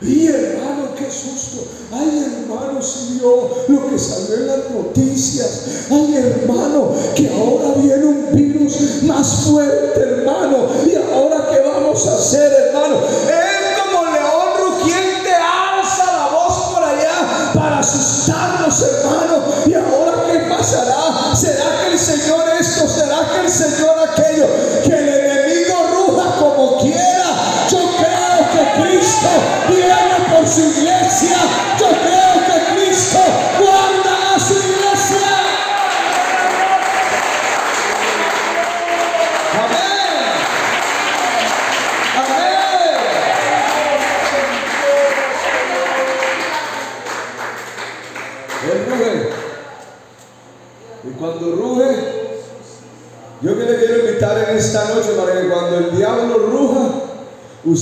Y 0.00 0.28
hermano, 0.28 0.94
qué 0.96 1.07
Ay, 1.92 2.24
hermano, 2.24 2.82
si 2.82 3.14
vio 3.14 3.50
lo 3.68 3.90
que 3.90 3.98
salió 3.98 4.36
en 4.36 4.46
las 4.46 4.70
noticias. 4.70 5.62
Ay, 5.90 6.14
hermano, 6.16 6.92
que 7.14 7.28
ahora 7.28 7.74
viene 7.80 8.04
un 8.04 8.26
virus 8.32 9.02
más 9.02 9.44
fuerte, 9.46 10.00
hermano. 10.00 10.66
Y 10.86 10.94
ahora, 10.94 11.48
¿qué 11.50 11.60
vamos 11.60 12.06
a 12.06 12.14
hacer, 12.14 12.52
hermano? 12.52 12.96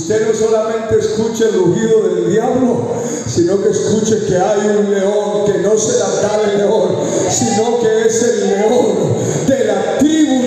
Usted 0.07 0.25
no 0.25 0.33
solamente 0.33 0.99
escuche 0.99 1.49
el 1.49 1.55
rugido 1.55 2.01
del 2.03 2.31
diablo, 2.31 2.93
sino 3.27 3.61
que 3.61 3.71
escuche 3.71 4.25
que 4.25 4.37
hay 4.37 4.77
un 4.79 4.89
león 4.89 5.45
que 5.45 5.57
no 5.59 5.77
se 5.77 5.99
la 5.99 6.07
da 6.21 6.47
león, 6.47 6.95
sino 7.29 7.81
que 7.81 8.07
es 8.07 8.23
el 8.23 8.47
león 8.47 9.17
de 9.47 9.65
la 9.65 9.97
tribu 9.97 10.43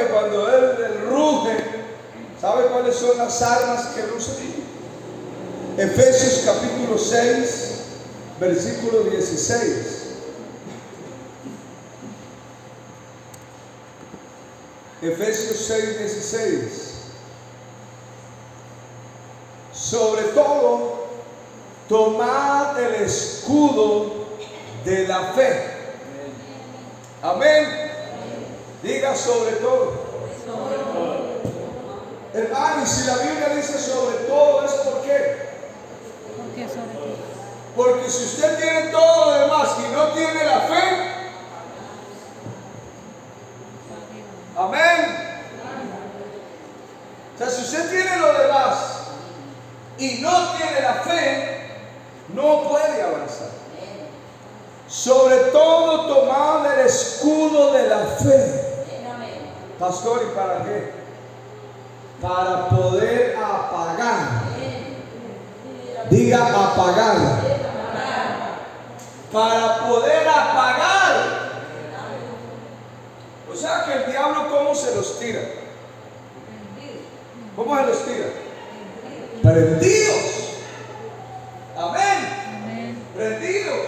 que 0.00 0.12
cuando 0.12 0.48
él, 0.48 0.84
él 0.84 1.10
ruge, 1.10 1.56
¿sabe 2.40 2.66
cuáles 2.66 2.96
son 2.96 3.18
las 3.18 3.42
armas 3.42 3.86
que 3.88 4.02
usa? 4.16 4.34
Efesios 5.76 6.42
capítulo 6.44 6.98
6, 6.98 7.74
versículo 8.38 9.04
16. 9.04 10.00
Efesios 15.02 15.64
6, 15.66 15.98
16. 15.98 16.90
Sobre 19.72 20.22
todo, 20.34 21.06
tomad 21.88 22.78
el 22.82 23.02
escudo 23.02 24.26
de 24.84 25.08
la 25.08 25.32
fe. 25.32 25.70
Amén. 27.22 27.89
Diga 28.82 29.14
sobre 29.14 29.56
todo. 29.56 30.10
Hermano, 32.32 32.82
y 32.82 32.86
si 32.86 33.06
la 33.06 33.16
Biblia 33.16 33.48
dice 33.56 33.78
sobre 33.78 34.18
todo, 34.26 34.64
¿es 34.64 34.72
por 34.72 35.02
qué? 35.02 35.50
Porque 36.36 36.68
sobre 36.68 36.94
todo. 36.94 37.30
Porque 37.76 38.10
si 38.10 38.24
usted 38.24 38.58
tiene 38.58 38.90
todo 38.90 39.26
lo 39.26 39.40
demás 39.40 39.68
y 39.78 39.92
no 39.92 40.08
tiene 40.08 40.44
la 40.44 40.60
fe, 40.60 41.10
amén. 44.56 45.30
O 47.34 47.38
sea, 47.38 47.50
si 47.50 47.62
usted 47.62 47.90
tiene 47.90 48.16
lo 48.18 48.32
demás 48.38 48.76
y 49.98 50.18
no 50.20 50.52
tiene 50.56 50.80
la 50.80 50.94
fe, 50.94 51.60
no 52.34 52.68
puede 52.68 53.02
avanzar. 53.02 53.50
Sobre 54.88 55.36
todo 55.52 56.06
tomad 56.06 56.78
el 56.78 56.86
escudo 56.86 57.72
de 57.72 57.86
la 57.88 57.98
fe. 57.98 58.59
Pastor, 59.80 60.28
¿y 60.30 60.36
para 60.36 60.62
qué? 60.62 60.92
Para 62.20 62.68
poder 62.68 63.34
apagar. 63.34 64.42
Diga 66.10 66.46
apagar. 66.46 67.16
para 69.32 69.78
poder 69.88 70.28
apagar. 70.28 71.50
O 73.50 73.56
sea 73.56 73.84
que 73.86 73.92
el 73.94 74.10
diablo, 74.10 74.50
¿cómo 74.50 74.74
se 74.74 74.94
los 74.94 75.18
tira? 75.18 75.40
¿Cómo 77.56 77.76
se 77.76 77.86
los 77.86 78.04
tira? 78.04 78.26
Prendidos. 79.42 80.56
Amén. 81.78 83.02
Prendidos. 83.16 83.78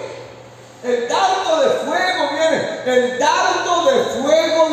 El 0.85 1.07
dardo 1.07 1.61
de 1.61 1.69
fuego 1.85 2.31
viene. 2.33 2.81
El 2.87 3.19
dardo 3.19 3.42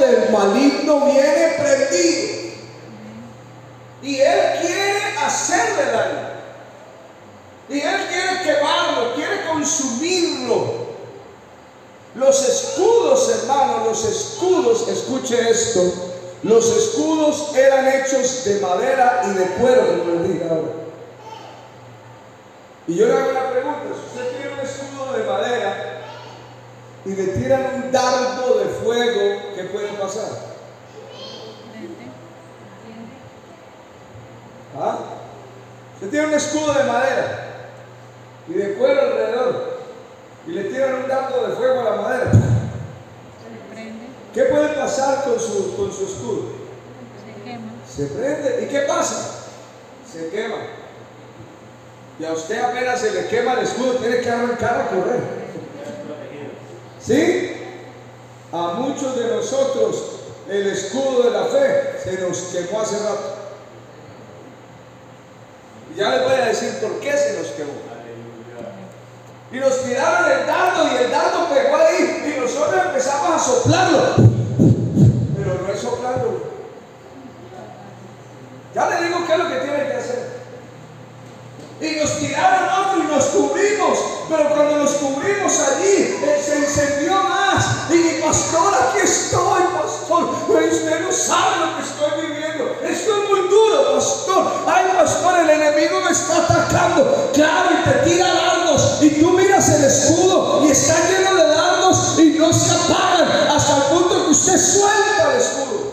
del 0.09 0.29
maligno 0.31 1.05
viene 1.05 1.55
prendido. 1.57 2.39
Y 4.01 4.19
él 4.19 4.59
quiere 4.61 5.17
hacerle 5.23 5.91
daño. 5.91 6.29
Y 7.69 7.79
él 7.81 8.07
quiere 8.07 8.41
quemarlo, 8.43 9.13
quiere 9.15 9.45
consumirlo. 9.47 10.89
Los 12.15 12.47
escudos, 12.47 13.29
hermanos, 13.29 13.85
los 13.85 14.05
escudos, 14.05 14.87
escuche 14.87 15.49
esto, 15.49 15.81
los 16.41 16.65
escudos 16.65 17.55
eran 17.55 17.87
hechos 17.87 18.45
de 18.45 18.59
madera 18.59 19.21
y 19.27 19.37
de 19.37 19.45
cuero, 19.45 19.99
como 19.99 20.11
les 20.15 20.33
dije 20.33 20.49
ahora. 20.49 20.73
Y 22.87 22.95
yo 22.95 23.05
le 23.05 23.13
hago 23.13 23.29
una 23.29 23.51
pregunta, 23.51 23.81
si 23.93 24.19
usted 24.19 24.37
tiene 24.37 24.53
un 24.53 24.59
escudo 24.59 25.13
de 25.13 25.23
madera 25.23 25.88
y 27.05 27.09
le 27.15 27.23
tiran 27.27 27.75
un 27.75 27.91
dardo 27.91 28.59
de 28.59 28.65
fuego, 28.65 29.41
¿qué 29.55 29.63
puede 29.65 29.87
pasar? 29.89 30.49
¿Ah? 34.77 34.99
Usted 35.95 36.09
tiene 36.09 36.27
un 36.27 36.33
escudo 36.33 36.73
de 36.73 36.83
madera 36.83 37.45
y 38.47 38.53
de 38.53 38.73
cuero 38.73 39.01
alrededor 39.01 39.79
y 40.47 40.51
le 40.51 40.63
tiran 40.65 40.95
un 40.95 41.07
dardo 41.07 41.47
de 41.47 41.55
fuego 41.55 41.81
a 41.81 41.83
la 41.83 42.01
madera. 42.01 42.31
¿Qué 44.33 44.43
puede 44.43 44.69
pasar 44.69 45.23
con 45.23 45.39
su, 45.39 45.75
con 45.75 45.91
su 45.91 46.05
escudo? 46.05 46.43
Se 47.25 47.43
quema. 47.43 47.71
Se 47.87 48.05
prende. 48.05 48.63
¿Y 48.63 48.67
qué 48.67 48.81
pasa? 48.81 49.45
Se 50.09 50.29
quema. 50.29 50.57
Y 52.19 52.25
a 52.25 52.33
usted 52.33 52.61
apenas 52.61 52.99
se 52.99 53.11
le 53.11 53.27
quema 53.27 53.53
el 53.53 53.59
escudo, 53.59 53.95
tiene 53.95 54.19
que 54.19 54.29
arrancar 54.29 54.81
a 54.81 54.87
correr. 54.89 55.38
¿Sí? 57.09 57.53
A 58.51 58.73
muchos 58.73 59.17
de 59.17 59.35
nosotros 59.35 59.95
el 60.47 60.67
escudo 60.67 61.23
de 61.23 61.31
la 61.31 61.45
fe 61.45 61.99
se 62.03 62.21
nos 62.21 62.37
quemó 62.37 62.81
hace 62.81 62.99
rato. 62.99 63.35
Y 65.91 65.97
ya 65.97 66.09
les 66.11 66.23
voy 66.23 66.33
a 66.33 66.45
decir 66.45 66.77
por 66.79 66.99
qué 66.99 67.11
se 67.17 67.39
nos 67.39 67.47
quemó. 67.47 67.71
Y 69.51 69.57
nos 69.57 69.83
tiraron 69.83 70.31
el 70.31 70.45
dardo 70.45 70.83
y 70.83 71.03
el 71.03 71.09
dardo 71.09 71.49
pegó 71.49 71.77
ahí 71.77 72.31
y 72.31 72.39
nosotros 72.39 72.79
empezamos 72.85 73.31
a 73.31 73.39
soplarlo. 73.39 74.01
Pero 75.35 75.61
no 75.65 75.73
es 75.73 75.79
soplarlo. 75.79 76.43
Ya 78.75 78.87
le 78.87 79.07
digo 79.07 79.25
qué 79.25 79.33
es 79.33 79.39
lo 79.39 79.49
que 79.49 79.55
tiene 79.55 79.87
que 79.87 79.93
hacer. 79.93 80.29
Y 81.81 81.99
nos 81.99 82.19
tiraron 82.19 82.69
otro 82.69 83.03
y 83.03 83.07
nos 83.07 83.25
cubrimos. 83.25 84.18
Pero 84.29 84.49
cuando 84.49 84.77
nos 84.77 84.91
cubrimos 84.91 85.59
allí, 85.59 86.19
eh, 86.23 86.43
se 86.45 86.57
encendió 86.57 87.13
más. 87.23 87.65
Y 87.89 87.95
mi 87.95 88.21
pastor, 88.21 88.73
aquí 88.75 88.99
estoy, 89.03 89.61
pastor. 89.81 90.29
Pero 90.47 90.71
usted 90.71 90.99
no 91.01 91.11
sabe 91.11 91.55
lo 91.65 91.75
que 91.75 91.81
estoy 91.83 92.27
viviendo. 92.27 92.75
Esto 92.83 93.11
es 93.23 93.29
muy 93.29 93.47
duro, 93.49 93.95
pastor. 93.95 94.51
Ay, 94.67 94.85
pastor, 94.95 95.39
el 95.39 95.49
enemigo 95.49 96.01
me 96.01 96.11
está 96.11 96.37
atacando. 96.43 97.31
Claro, 97.33 97.69
y 97.71 97.89
te 97.89 98.09
tira 98.09 98.27
dardos. 98.33 98.97
Y 99.01 99.09
tú 99.19 99.31
miras 99.31 99.67
el 99.69 99.83
escudo 99.85 100.63
y 100.63 100.71
está 100.71 100.95
lleno 101.09 101.33
de 101.35 101.47
dardos 101.47 102.19
y 102.19 102.23
no 102.37 102.53
se 102.53 102.71
apagan 102.75 103.27
hasta 103.49 103.77
el 103.77 103.83
punto 103.83 104.25
que 104.25 104.31
usted 104.31 104.57
suelta 104.59 105.31
el 105.33 105.37
escudo. 105.41 105.89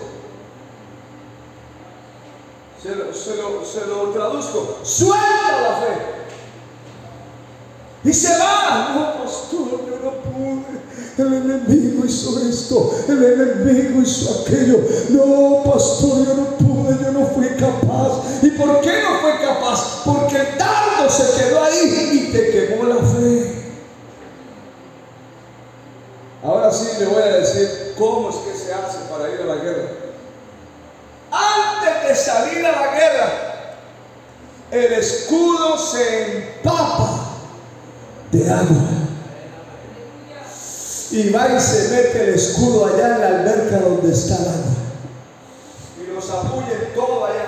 Se 2.82 2.94
lo, 2.94 3.14
se 3.14 3.36
lo- 3.36 3.64
se 3.64 3.86
lo 3.86 4.10
traduzco. 4.12 4.78
Suelta 4.82 5.60
la 5.62 5.76
fe. 5.78 6.15
Y 8.06 8.12
se 8.12 8.38
va. 8.38 8.92
No, 8.94 9.24
pastor, 9.24 9.84
yo 9.84 9.98
no 10.00 10.12
pude. 10.22 10.76
El 11.18 11.34
enemigo 11.34 12.04
hizo 12.06 12.38
esto. 12.48 12.94
El 13.08 13.24
enemigo 13.24 14.00
hizo 14.00 14.42
aquello. 14.42 14.78
No, 15.08 15.64
pastor, 15.64 16.24
yo 16.24 16.34
no 16.34 16.44
pude. 16.56 17.02
Yo 17.02 17.10
no 17.10 17.26
fui 17.26 17.48
capaz. 17.48 18.42
¿Y 18.42 18.50
por 18.50 18.80
qué 18.80 19.02
no 19.02 19.18
fue 19.20 19.40
capaz? 19.44 20.02
Porque 20.04 20.36
el 20.36 20.56
dardo 20.56 21.10
se 21.10 21.42
quedó 21.42 21.64
ahí 21.64 22.10
y 22.12 22.32
te 22.32 22.50
quemó 22.50 22.84
la 22.84 22.96
fe. 22.96 23.64
Ahora 26.44 26.70
sí 26.70 26.86
le 27.00 27.06
voy 27.06 27.22
a 27.22 27.38
decir 27.38 27.94
cómo 27.98 28.30
es 28.30 28.36
que 28.36 28.56
se 28.56 28.72
hace 28.72 28.98
para 29.10 29.34
ir 29.34 29.40
a 29.40 29.46
la 29.46 29.56
guerra. 29.56 29.88
Antes 31.32 32.08
de 32.08 32.14
salir 32.14 32.64
a 32.64 32.70
la 32.70 32.94
guerra, 32.94 33.76
el 34.70 34.92
escudo 34.92 35.76
se 35.76 36.36
empapa 36.36 37.25
de 38.32 38.50
agua. 38.50 39.06
Y 41.10 41.30
va 41.30 41.48
y 41.56 41.60
se 41.60 41.88
mete 41.90 42.24
el 42.24 42.34
escudo 42.34 42.86
allá 42.86 43.14
en 43.14 43.20
la 43.20 43.26
alberca 43.28 43.78
donde 43.78 44.12
está 44.12 44.34
el 44.36 44.48
agua. 44.48 44.74
Y 46.02 46.14
los 46.14 46.30
apuye 46.30 46.74
todo 46.94 47.26
allá. 47.26 47.46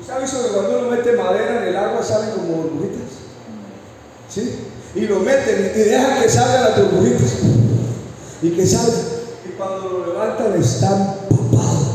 ¿Usted 0.00 0.12
ha 0.12 0.18
visto 0.18 0.42
que 0.42 0.52
cuando 0.52 0.78
uno 0.78 0.90
mete 0.90 1.12
madera 1.12 1.62
en 1.62 1.68
el 1.68 1.76
agua 1.76 2.02
salen 2.02 2.30
como 2.30 2.62
burbujitas? 2.62 3.10
¿Sí? 4.28 4.66
Y 4.94 5.00
lo 5.06 5.20
meten 5.20 5.72
y 5.74 5.78
dejan 5.78 6.22
que 6.22 6.28
salgan 6.28 6.62
las 6.62 6.82
burbujitas. 6.82 7.32
Y 8.42 8.50
que 8.50 8.66
salgan. 8.66 9.00
Y 9.48 9.52
cuando 9.56 9.88
lo 9.88 10.06
levantan 10.06 10.60
están 10.60 11.16
empapados. 11.30 11.88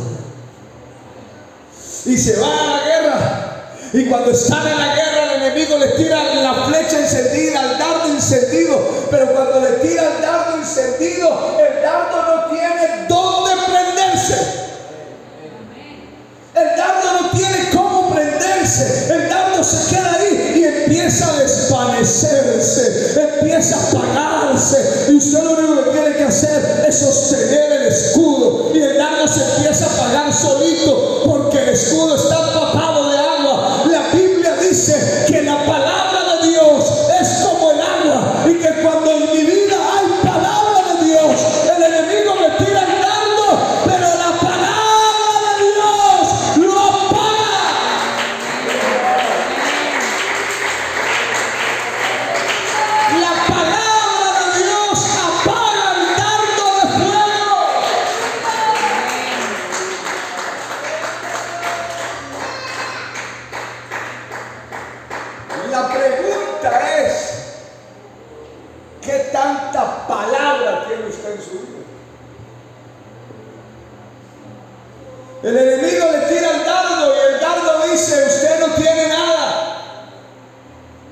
Y 2.06 2.17
se 2.17 2.39
van 2.39 2.52
a 2.52 2.78
la 2.78 2.84
guerra. 2.84 3.75
Y 3.93 4.06
cuando 4.06 4.32
están 4.32 4.67
en 4.67 4.78
la 4.78 4.95
guerra, 4.95 5.18
enemigo 5.43 5.78
les 5.78 5.95
tira 5.95 6.23
la 6.36 6.54
flecha 6.65 6.99
encendida, 6.99 7.71
el 7.71 7.78
dardo 7.80 8.06
encendido. 8.08 8.80
Pero 9.10 9.28
cuando 9.34 9.62
le 9.62 9.71
tira 9.88 10.04
el 10.15 10.21
dardo 10.21 10.58
encendido, 10.58 11.58
el 11.60 11.82
dardo 11.82 12.21
no 12.21 12.56
tiene 12.56 13.06
dónde 13.08 13.52
prenderse. 13.65 14.36
El 16.56 16.78
dardo 16.78 17.21
no 17.21 17.30
tiene 17.32 17.69
cómo 17.73 18.13
prenderse. 18.13 19.13
El 19.13 19.30
dardo 19.30 19.63
se 19.63 19.95
queda 19.95 20.13
ahí 20.19 20.54
y 20.58 20.63
empieza 20.63 21.30
a 21.30 21.38
desvanecerse, 21.38 23.21
empieza 23.39 23.75
a 23.78 23.89
apagarse. 23.89 25.06
Y 25.10 25.15
usted 25.15 25.43
lo 25.43 25.52
único 25.52 25.84
que 25.86 25.91
tiene 25.91 26.15
que 26.15 26.23
hacer 26.23 26.86
es 26.88 26.99
sostener 26.99 27.71
el 27.71 27.88
escudo. 27.88 28.71
Y 28.73 28.82
el 28.82 28.97
dardo 28.97 29.28
se 29.28 29.41
empieza 29.43 29.86
a 29.86 29.93
apagar 29.93 30.34
solito 30.34 31.23
porque 31.25 31.60
el 31.60 31.69
escudo 31.69 32.15
está 32.15 32.48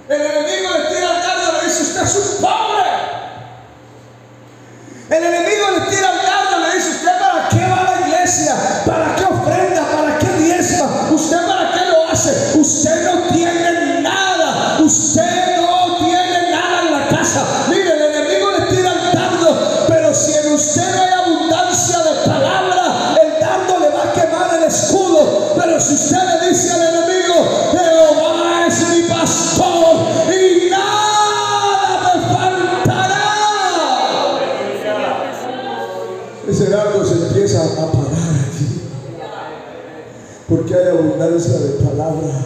El 0.10 0.22
enemigo 0.22 0.70
le 0.78 0.96
tira 0.96 1.18
el 1.18 1.22
dardo 1.22 1.52
y 1.52 1.58
le 1.58 1.64
dice, 1.66 1.82
usted 1.84 2.04
es 2.04 2.16
un 2.16 2.42
pobre. 2.42 2.87
Abundancia 41.18 41.60
de 41.60 41.70
palabra. 41.84 42.46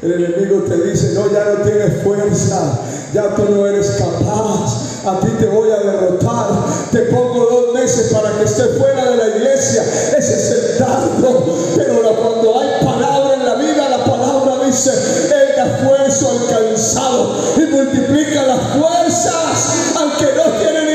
El 0.00 0.12
enemigo 0.12 0.62
te 0.62 0.76
dice, 0.88 1.12
no, 1.14 1.30
ya 1.30 1.44
no 1.44 1.64
tienes 1.64 2.02
fuerza, 2.02 2.78
ya 3.12 3.34
tú 3.34 3.46
no 3.50 3.66
eres 3.66 3.90
capaz, 3.98 5.06
a 5.06 5.20
ti 5.20 5.28
te 5.40 5.46
voy 5.46 5.70
a 5.70 5.78
derrotar, 5.78 6.46
te 6.92 7.00
pongo 7.10 7.46
dos 7.50 7.74
meses 7.74 8.12
para 8.12 8.30
que 8.38 8.44
estés 8.44 8.78
fuera 8.78 9.10
de 9.10 9.16
la 9.16 9.28
iglesia, 9.36 9.82
ese 9.82 10.34
es 10.34 10.50
el 10.50 10.78
dardo, 10.78 11.44
pero 11.76 11.98
cuando 12.22 12.60
hay 12.60 12.84
palabra 12.84 13.34
en 13.34 13.44
la 13.44 13.54
vida, 13.56 13.88
la 13.88 14.04
palabra 14.04 14.64
dice, 14.64 14.92
da 15.28 15.66
esfuerzo 15.66 16.30
al 16.30 16.46
cansado 16.46 17.34
y 17.56 17.62
multiplica 17.62 18.44
las 18.44 18.60
fuerzas 18.78 19.96
al 19.96 20.16
que 20.16 20.32
no 20.36 20.44
tiene 20.60 20.87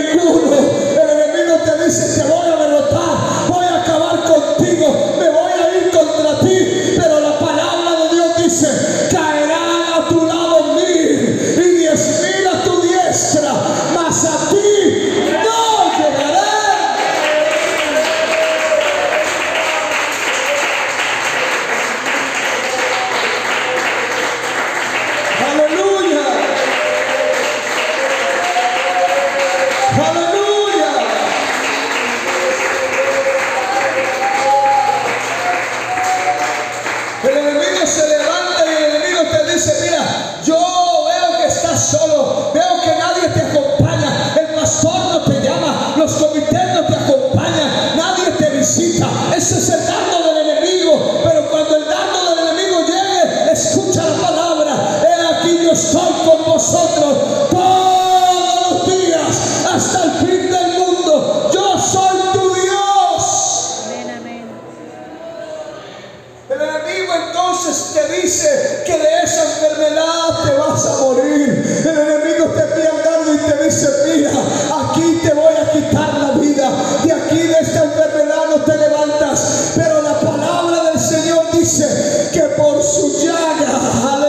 que 82.31 82.41
por 82.57 82.83
su 82.83 83.09
llaga, 83.19 84.22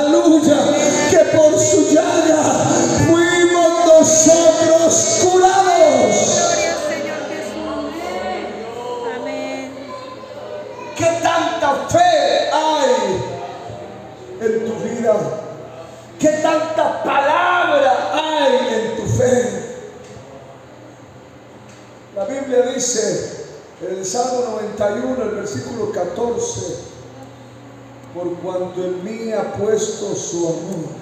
por 28.25 28.37
cuanto 28.37 28.83
en 28.83 29.05
mí 29.05 29.33
ha 29.33 29.53
puesto 29.53 30.15
su 30.15 30.47
amor. 30.47 30.95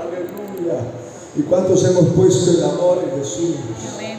Aleluya. 0.00 0.80
¿Y 1.36 1.42
cuántos 1.42 1.84
hemos 1.84 2.06
puesto 2.14 2.50
el 2.50 2.64
amor 2.64 3.04
en 3.04 3.20
Jesús? 3.20 3.56
Amén. 3.94 4.18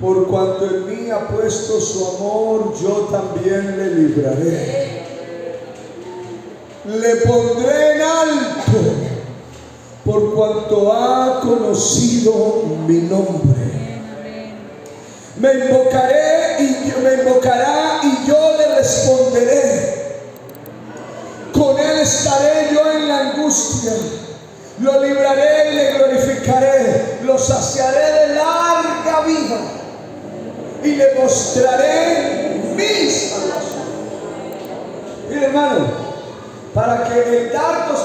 Por 0.00 0.28
cuanto 0.28 0.66
en 0.66 0.86
mí 0.86 1.10
ha 1.10 1.26
puesto 1.26 1.80
su 1.80 2.06
amor, 2.06 2.72
yo 2.80 3.08
también 3.10 3.76
le 3.76 3.94
libraré. 3.96 5.04
Le 6.86 7.16
pondré 7.16 7.96
en 7.96 8.02
alto, 8.02 8.78
por 10.04 10.34
cuanto 10.34 10.92
ha 10.92 11.40
conocido 11.40 12.62
mi 12.86 12.98
nombre. 12.98 13.64
Me 15.40 15.52
invocaré 15.52 16.62
y 16.62 17.02
me 17.02 17.14
invocará 17.14 18.00
y 18.04 18.28
yo 18.28 18.43
le 18.84 18.90
responderé. 18.90 20.04
Con 21.52 21.78
él 21.78 21.98
estaré 22.00 22.70
yo 22.72 22.90
en 22.92 23.08
la 23.08 23.18
angustia. 23.18 23.92
Lo 24.80 25.02
libraré 25.02 25.70
y 25.70 25.74
le 25.74 25.92
glorificaré. 25.94 27.18
Lo 27.24 27.38
saciaré 27.38 28.28
de 28.28 28.34
larga 28.34 29.20
vida. 29.26 29.60
Y 30.82 30.96
le 30.96 31.14
mostraré 31.14 32.60
mi 32.76 33.10
salvación. 33.10 33.84
Mire 35.30 35.46
hermano, 35.46 35.86
para 36.74 37.04
que 37.04 37.38
el 37.38 37.52
dardo 37.52 37.96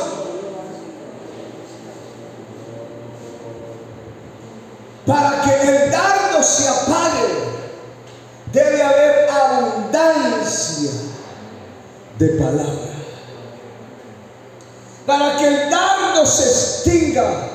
de 12.19 12.27
palabra. 12.31 12.89
Para 15.05 15.37
que 15.37 15.47
el 15.47 15.69
dardo 15.69 16.25
se 16.25 16.43
extinga, 16.43 17.47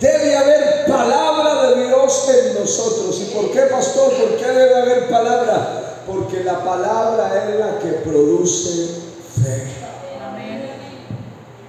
debe 0.00 0.36
haber 0.36 0.86
palabra 0.86 1.70
de 1.70 1.88
Dios 1.88 2.28
en 2.28 2.60
nosotros. 2.60 3.20
¿Y 3.20 3.34
por 3.34 3.50
qué, 3.50 3.62
pastor? 3.62 4.12
¿Por 4.12 4.36
qué 4.36 4.46
debe 4.46 4.80
haber 4.80 5.08
palabra? 5.10 6.02
Porque 6.06 6.44
la 6.44 6.64
palabra 6.64 7.44
es 7.48 7.58
la 7.58 7.78
que 7.80 7.98
produce 8.08 8.86
fe. 9.42 9.64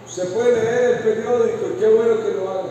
Usted 0.07 0.33
puede 0.33 0.51
leer 0.51 0.83
el 0.91 0.99
periódico 0.99 1.71
y 1.75 1.79
qué 1.79 1.87
bueno 1.89 2.23
que 2.23 2.31
lo 2.31 2.49
haga. 2.49 2.69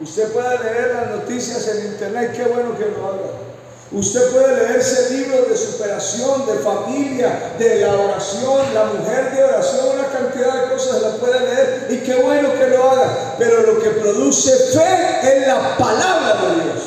Usted 0.00 0.32
puede 0.32 0.58
leer 0.62 0.94
las 0.94 1.10
noticias 1.16 1.68
en 1.68 1.92
internet, 1.92 2.32
qué 2.34 2.44
bueno 2.44 2.78
que 2.78 2.86
lo 2.86 3.06
haga. 3.06 3.47
Usted 3.90 4.32
puede 4.32 4.54
leerse 4.54 5.14
libros 5.14 5.48
de 5.48 5.56
superación, 5.56 6.44
de 6.46 6.58
familia, 6.58 7.54
de 7.58 7.80
la 7.80 7.94
oración, 7.94 8.74
la 8.74 8.84
mujer 8.84 9.32
de 9.34 9.44
oración, 9.44 9.86
una 9.94 10.08
cantidad 10.08 10.62
de 10.62 10.72
cosas 10.74 11.00
la 11.00 11.10
puede 11.12 11.40
leer 11.40 11.86
y 11.90 11.96
qué 11.98 12.16
bueno 12.16 12.52
que 12.52 12.66
lo 12.66 12.90
haga. 12.90 13.34
Pero 13.38 13.62
lo 13.62 13.82
que 13.82 13.88
produce 13.90 14.50
fe 14.50 15.20
es 15.22 15.46
la 15.46 15.76
palabra 15.78 16.36
de 16.42 16.64
Dios. 16.64 16.82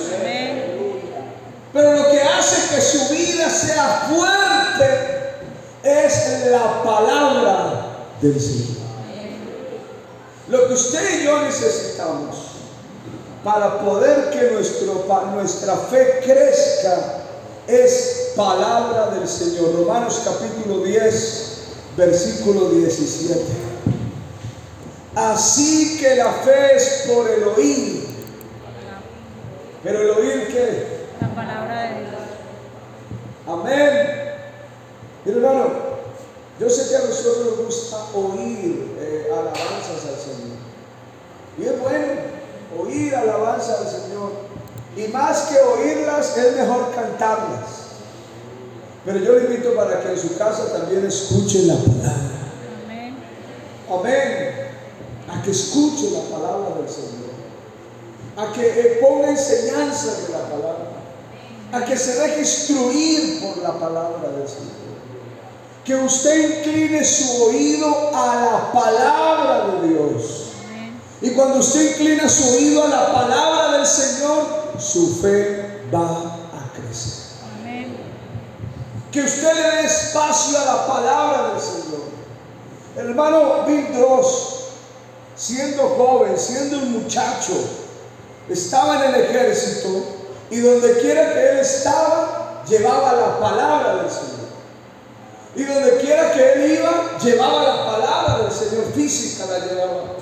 Pero 1.74 1.94
lo 1.94 2.12
que 2.12 2.22
hace 2.22 2.76
que 2.76 2.82
su 2.82 3.10
vida 3.10 3.50
sea 3.50 4.10
fuerte 4.10 5.32
es 5.82 6.52
la 6.52 6.84
palabra 6.84 7.86
del 8.22 8.40
Señor. 8.40 8.82
Lo 10.50 10.68
que 10.68 10.74
usted 10.74 11.22
y 11.22 11.26
yo 11.26 11.42
necesitamos 11.42 12.51
para 13.44 13.80
poder 13.80 14.30
que 14.30 14.52
nuestro, 14.52 15.06
nuestra 15.34 15.76
fe 15.76 16.22
crezca 16.24 17.24
es 17.68 18.34
palabra 18.36 19.12
del 19.12 19.28
Señor. 19.28 19.76
Romanos 19.76 20.22
capítulo 20.24 20.84
10, 20.84 21.62
versículo 21.98 22.70
17. 22.70 23.42
Así 25.16 26.00
que 26.00 26.16
la 26.16 26.32
fe 26.32 26.76
es 26.76 27.06
por 27.08 27.30
el 27.30 27.44
oír. 27.44 28.08
Pero 29.84 30.02
el 30.02 30.10
oír 30.12 30.48
qué? 30.48 31.08
La 31.20 31.34
palabra 31.34 31.82
de 31.82 32.00
Dios. 32.02 32.14
Amén. 33.48 34.32
Mira, 35.26 35.38
hermano, 35.38 35.70
yo 36.60 36.70
sé 36.70 36.90
que 36.90 36.96
a 36.96 37.08
nosotros 37.08 37.46
nos 37.46 37.66
gusta 37.66 37.98
oír 38.14 38.96
eh, 39.00 39.28
alabanzas 39.32 40.06
al 40.08 40.20
Señor. 40.20 40.62
Y 41.58 41.66
es 41.66 41.80
bueno 41.80 42.41
oír 42.80 43.16
alabanza 43.16 43.78
al 43.80 43.88
Señor. 43.88 44.32
Y 44.96 45.08
más 45.08 45.44
que 45.44 45.58
oírlas, 45.60 46.38
es 46.38 46.56
mejor 46.58 46.94
cantarlas. 46.94 47.82
Pero 49.06 49.20
yo 49.20 49.34
le 49.34 49.46
invito 49.46 49.74
para 49.76 50.02
que 50.02 50.10
en 50.10 50.18
su 50.18 50.38
casa 50.38 50.72
también 50.72 51.06
escuche 51.06 51.64
la 51.64 51.76
palabra. 51.76 52.32
Amén. 52.86 53.16
Amén. 53.90 54.56
A 55.30 55.42
que 55.42 55.52
escuche 55.52 56.12
la 56.12 56.38
palabra 56.38 56.76
del 56.76 56.90
Señor. 56.90 57.32
A 58.38 58.54
que 58.54 58.68
eh, 58.68 59.00
ponga 59.02 59.30
enseñanza 59.30 60.14
de 60.22 60.34
la 60.34 60.50
palabra. 60.50 60.92
a 61.74 61.86
que 61.86 61.98
se 61.98 62.20
deje 62.20 62.40
instruir 62.42 63.42
por 63.42 63.64
la 63.64 63.74
palabra 63.80 64.30
del 64.30 64.48
Señor. 64.48 64.82
Que 65.86 65.96
usted 65.96 66.60
incline 66.60 67.04
su 67.04 67.44
oído 67.44 68.12
a 68.14 68.36
la 68.36 68.72
palabra 68.72 69.82
de 69.82 69.88
Dios. 69.88 70.41
Y 71.22 71.30
cuando 71.32 71.60
usted 71.60 71.92
inclina 71.92 72.28
su 72.28 72.56
oído 72.56 72.84
a 72.84 72.88
la 72.88 73.14
palabra 73.14 73.78
del 73.78 73.86
Señor, 73.86 74.74
su 74.80 75.22
fe 75.22 75.84
va 75.94 76.08
a 76.08 76.74
crecer. 76.74 77.38
Amén. 77.60 77.96
Que 79.12 79.22
usted 79.22 79.54
le 79.54 79.62
dé 79.62 79.86
espacio 79.86 80.58
a 80.60 80.66
la 80.66 80.88
palabra 80.88 81.50
del 81.50 81.62
Señor. 81.62 82.02
El 82.98 83.10
hermano 83.10 83.66
Bill 83.68 83.94
Dross, 83.94 84.64
siendo 85.36 85.90
joven, 85.90 86.38
siendo 86.38 86.78
un 86.78 87.04
muchacho, 87.04 87.54
estaba 88.50 89.06
en 89.06 89.14
el 89.14 89.22
ejército 89.22 89.90
y 90.50 90.60
donde 90.60 90.98
quiera 91.00 91.34
que 91.34 91.52
él 91.52 91.58
estaba, 91.60 92.64
llevaba 92.68 93.14
la 93.14 93.40
palabra 93.40 93.96
del 93.98 94.10
Señor. 94.10 94.42
Y 95.56 95.64
donde 95.66 95.98
quiera 95.98 96.34
que 96.34 96.54
él 96.54 96.72
iba, 96.80 97.18
llevaba 97.22 97.64
la 97.64 97.86
palabra 97.86 98.44
del 98.44 98.52
Señor, 98.52 98.86
física 98.96 99.46
la 99.46 99.60
llevaba. 99.60 100.21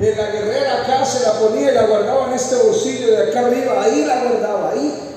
En 0.00 0.16
la 0.16 0.26
guerrera 0.30 0.82
acá 0.82 1.04
se 1.04 1.26
la 1.26 1.32
ponía 1.40 1.72
y 1.72 1.74
la 1.74 1.82
guardaba 1.82 2.28
en 2.28 2.34
este 2.34 2.54
bolsillo 2.56 3.10
de 3.10 3.30
acá 3.30 3.40
arriba, 3.40 3.82
ahí 3.82 4.04
la 4.04 4.22
guardaba, 4.22 4.70
ahí. 4.70 5.08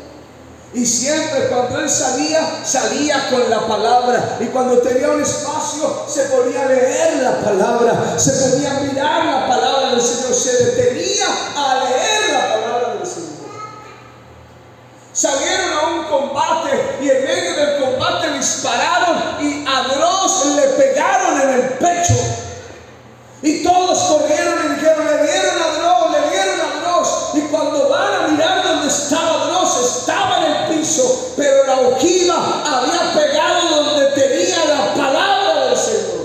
Y 0.74 0.86
siempre 0.86 1.48
cuando 1.50 1.80
él 1.80 1.90
salía, 1.90 2.40
salía 2.64 3.30
con 3.30 3.48
la 3.50 3.68
palabra. 3.68 4.38
Y 4.40 4.46
cuando 4.46 4.80
tenía 4.80 5.10
un 5.10 5.22
espacio, 5.22 6.06
se 6.08 6.24
ponía 6.24 6.64
a 6.64 6.66
leer 6.66 7.22
la 7.22 7.42
palabra, 7.42 8.18
se 8.18 8.32
ponía 8.32 8.72
a 8.72 8.80
mirar 8.80 9.26
la 9.26 9.48
palabra 9.48 9.92
del 9.92 10.02
Señor, 10.02 10.34
se 10.34 10.66
detenía 10.66 11.26
a 11.58 11.84
leer 11.84 12.34
la 12.34 12.54
palabra 12.54 12.96
del 12.96 13.06
Señor. 13.06 13.32
Salieron 15.14 15.74
a 15.74 15.88
un 15.88 16.04
combate 16.06 16.70
y 17.02 17.10
en 17.10 17.24
medio 17.26 17.54
del 17.54 17.84
combate 17.84 18.32
dispararon 18.32 19.18
y 19.42 19.66
a 19.68 19.94
Dross 19.94 20.46
le 20.56 20.64
pegaron 20.64 21.42
en 21.42 21.50
el 21.50 21.62
pecho. 21.74 22.21
Y 23.44 23.64
todos 23.64 23.98
corrieron 24.00 24.66
y 24.66 24.76
dijeron, 24.76 25.06
le 25.06 25.24
dieron 25.24 25.56
a 25.62 25.78
Dross, 25.80 26.12
le 26.12 26.30
dieron 26.30 26.60
a 26.62 26.80
Dross. 26.80 27.08
Y 27.34 27.42
cuando 27.48 27.90
van 27.90 28.14
a 28.14 28.28
mirar 28.28 28.64
donde 28.64 28.88
estaba 28.88 29.46
Dross, 29.48 29.98
estaba 29.98 30.38
en 30.38 30.52
el 30.52 30.78
piso, 30.78 31.34
pero 31.36 31.66
la 31.66 31.80
ojiva 31.90 32.64
había 32.66 33.14
pegado 33.14 33.84
donde 33.84 34.06
tenía 34.12 34.66
la 34.66 34.94
palabra 34.94 35.66
del 35.66 35.78
Señor. 35.78 36.22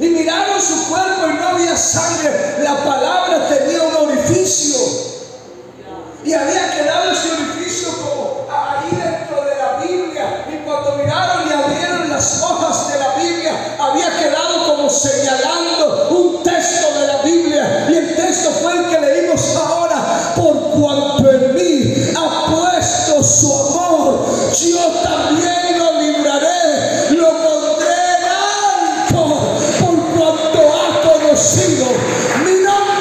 Y 0.00 0.08
miraron 0.08 0.62
su 0.62 0.88
cuerpo 0.88 1.26
y 1.28 1.34
no 1.34 1.48
había 1.48 1.76
sangre. 1.76 2.60
La 2.62 2.76
palabra 2.84 3.48
tenía 3.48 3.82
un 3.82 4.08
orificio. 4.08 4.78
Y 6.24 6.32
había 6.32 6.70
quedado 6.72 7.10
ese 7.10 7.32
orificio 7.32 7.88
como 7.98 8.46
ahí 8.50 8.90
dentro 8.90 9.44
de 9.44 9.56
la 9.56 9.84
Biblia. 9.84 10.46
Y 10.48 10.64
cuando 10.64 10.96
miraron 10.96 11.48
y 11.48 11.52
abrieron 11.52 12.10
las 12.10 12.42
hojas 12.42 12.92
de 12.92 12.98
la 12.98 13.14
Biblia, 13.16 13.76
había 13.78 14.18
quedado 14.18 14.47
señalando 14.90 16.08
un 16.10 16.42
texto 16.42 16.98
de 16.98 17.06
la 17.06 17.22
Biblia. 17.22 17.86
Y 17.90 17.94
el 17.96 18.16
texto 18.16 18.50
fue 18.62 18.72
el 18.76 18.88
que 18.88 19.00
leímos 19.00 19.56
ahora. 19.56 20.32
Por 20.36 20.70
cuanto 20.70 21.30
en 21.30 21.54
mí 21.54 22.12
ha 22.16 22.46
puesto 22.50 23.22
su 23.22 23.52
amor, 23.52 24.26
yo 24.52 24.86
también 25.02 25.78
lo 25.78 26.00
libraré, 26.00 27.10
lo 27.10 27.28
pondré 27.28 27.94
en 28.18 28.24
alto, 28.28 29.40
por 29.80 29.96
cuanto 30.16 30.58
ha 30.74 31.02
conocido 31.02 31.86
mi 32.44 32.52
nombre. 32.64 32.98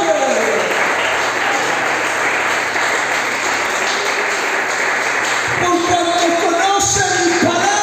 por 5.61 5.77
cuanto 5.87 6.25
conoce 6.45 7.01
mi 7.25 7.47
palabra. 7.47 7.77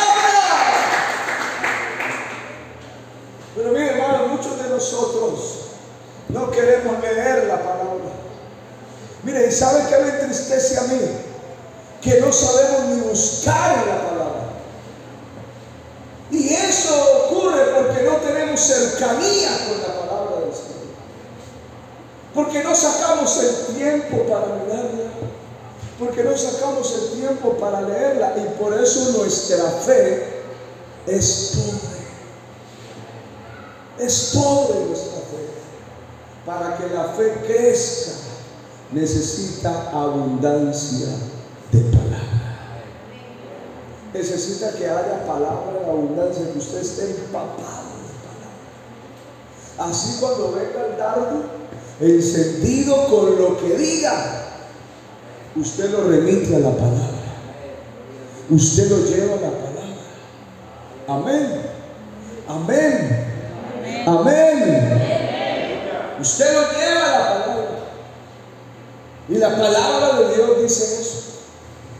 Pero 3.57 3.71
mire, 3.71 3.87
hermano, 3.91 4.29
muchos 4.29 4.63
de 4.63 4.69
nosotros 4.69 5.41
no 6.29 6.51
queremos 6.51 7.01
leer 7.01 7.45
la 7.45 7.59
palabra. 7.59 7.85
Mire, 9.23 9.47
¿y 9.49 9.53
sabe 9.53 9.85
qué 9.89 9.97
me 10.03 10.09
entristece 10.11 10.79
a 10.79 10.83
mí? 10.83 11.01
Que 12.01 12.21
no 12.21 12.33
sabemos 12.33 12.85
ni 12.87 13.01
buscar 13.01 13.79
en 13.79 13.89
la 13.89 14.03
palabra. 14.03 14.45
Y 16.31 16.53
eso 16.53 17.27
ocurre 17.27 17.63
porque 17.77 18.03
no 18.03 18.17
tenemos 18.17 18.61
cercanía 18.61 19.51
con 19.69 19.81
la 19.81 20.01
palabra 20.01 20.41
del 20.41 20.53
Señor. 20.53 20.95
Porque 22.35 22.63
no 22.65 22.75
sacamos 22.75 23.39
el 23.39 23.77
tiempo 23.77 24.25
para 24.29 24.47
mirarla 24.47 25.05
porque 25.99 26.25
no 26.25 26.37
sacamos 26.37 26.93
el 26.93 27.21
tiempo 27.21 27.57
para 27.57 27.81
leerla 27.83 28.35
y 28.37 28.61
por 28.61 28.75
eso 28.75 29.13
nuestra 29.17 29.65
fe 29.65 30.43
es 31.07 31.53
pobre. 31.55 32.05
Es 34.07 34.33
pobre 34.35 34.87
nuestra 34.87 35.21
fe. 35.21 35.49
Para 36.45 36.77
que 36.77 36.89
la 36.93 37.05
fe 37.05 37.33
crezca 37.47 38.13
necesita 38.91 39.91
abundancia 39.93 41.09
de 41.71 41.81
palabra. 41.81 42.19
Necesita 44.13 44.73
que 44.73 44.85
haya 44.89 45.27
palabra 45.27 45.81
en 45.83 45.89
abundancia, 45.89 46.53
que 46.53 46.59
usted 46.59 46.79
esté 46.79 47.11
empapado 47.11 47.55
de 47.99 48.15
palabra. 48.25 49.91
Así 49.91 50.19
cuando 50.21 50.53
venga 50.53 50.87
el 50.87 50.97
dardo, 50.97 51.43
encendido 52.11 53.07
con 53.09 53.39
lo 53.39 53.59
que 53.59 53.77
diga, 53.77 54.45
Usted 55.57 55.91
lo 55.91 56.09
remite 56.09 56.57
a 56.57 56.59
la 56.59 56.71
palabra. 56.71 57.11
Usted 58.51 58.91
lo 58.91 59.05
lleva 59.05 59.35
a 59.35 59.41
la 59.41 59.51
palabra. 59.51 59.85
Amén. 61.07 61.63
Amén. 62.49 63.25
Amén. 64.05 65.01
Usted 66.21 66.55
lo 66.55 66.61
lleva 66.73 67.05
a 67.05 67.13
la 67.13 67.45
palabra. 67.45 67.69
Y 69.29 69.35
la 69.37 69.51
palabra 69.51 70.19
de 70.19 70.35
Dios 70.35 70.63
dice 70.63 71.01
eso. 71.01 71.21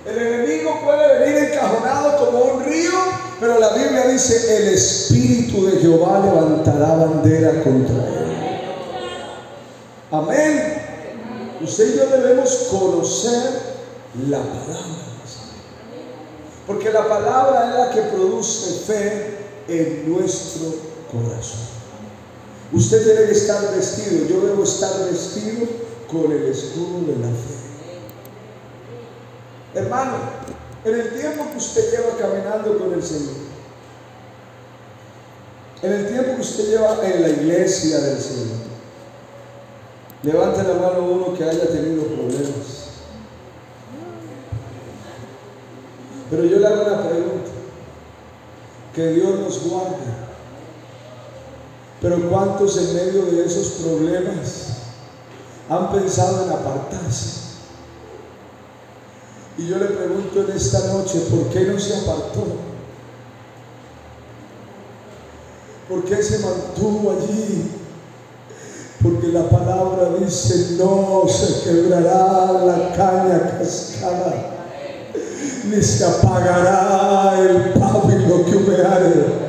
El 0.05 0.19
enemigo 0.19 0.81
puede 0.85 1.21
venir 1.21 1.53
encajonado 1.53 2.27
como 2.27 2.45
un 2.57 2.65
río, 2.65 2.91
pero 3.41 3.59
la 3.61 3.73
Biblia 3.73 4.09
dice, 4.09 4.57
el 4.57 4.75
Espíritu 4.75 5.67
de 5.67 5.79
Jehová 5.79 6.21
levantará 6.25 6.95
bandera 6.97 7.63
contra 7.63 7.95
él. 7.95 8.24
Amén. 10.15 10.81
Usted 11.61 11.93
y 11.93 11.99
yo 11.99 12.07
debemos 12.07 12.69
conocer 12.71 13.51
la 14.29 14.39
palabra. 14.39 14.95
Porque 16.69 16.93
la 16.93 17.09
palabra 17.09 17.69
es 17.69 17.75
la 17.75 17.91
que 17.91 18.11
produce 18.15 18.85
fe 18.87 19.39
en 19.67 20.13
nuestro 20.13 20.73
corazón. 21.11 21.75
Usted 22.73 23.27
que 23.27 23.33
estar 23.33 23.75
vestido, 23.75 24.27
yo 24.29 24.47
debo 24.47 24.63
estar 24.63 25.05
vestido 25.11 25.67
con 26.09 26.31
el 26.31 26.47
escudo 26.47 27.07
de 27.09 27.17
la 27.17 27.29
fe. 27.29 27.65
Hermano, 29.75 30.13
en 30.85 30.95
el 30.95 31.19
tiempo 31.19 31.51
que 31.51 31.59
usted 31.59 31.91
lleva 31.91 32.17
caminando 32.17 32.79
con 32.79 32.95
el 32.95 33.03
Señor, 33.03 33.35
en 35.83 35.93
el 35.93 36.07
tiempo 36.07 36.37
que 36.37 36.41
usted 36.41 36.69
lleva 36.69 37.05
en 37.05 37.23
la 37.23 37.29
iglesia 37.29 37.99
del 37.99 38.21
Señor, 38.21 38.74
Levante 40.25 40.63
la 40.63 40.75
mano 40.75 41.03
uno 41.03 41.35
que 41.35 41.45
haya 41.45 41.69
tenido 41.69 42.05
problemas. 42.05 42.85
Pero 46.31 46.45
yo 46.45 46.59
le 46.59 46.67
hago 46.67 46.83
una 46.83 47.09
pregunta. 47.09 47.51
Que 48.95 49.09
Dios 49.09 49.39
nos 49.39 49.69
guarde. 49.69 50.25
Pero 52.01 52.31
¿cuántos 52.31 52.77
en 52.79 52.95
medio 52.95 53.27
de 53.27 53.45
esos 53.45 53.83
problemas 53.83 54.69
han 55.69 55.93
pensado 55.93 56.45
en 56.45 56.51
apartarse? 56.53 57.45
Y 59.59 59.69
yo 59.69 59.79
le 59.79 59.87
pregunto 59.87 60.41
en 60.43 60.57
esta 60.57 60.93
noche, 60.93 61.21
¿por 61.31 61.51
qué 61.51 61.61
no 61.65 61.79
se 61.79 61.97
apartó? 61.99 62.45
¿Por 65.89 66.05
qué 66.05 66.23
se 66.23 66.39
mantuvo 66.39 67.13
allí? 67.13 67.84
Porque 69.05 69.29
la 69.29 69.43
palabra 69.51 70.17
dice, 70.19 70.79
no 70.79 71.25
se 71.29 71.61
quebrará 71.61 72.53
la 72.65 72.91
caña 72.97 73.59
cascada, 73.59 74.33
ni 75.67 75.83
se 75.83 76.07
apagará 76.07 77.39
el 77.39 77.75
pábilo 77.75 78.47
que 78.47 78.57
humeare. 78.57 79.45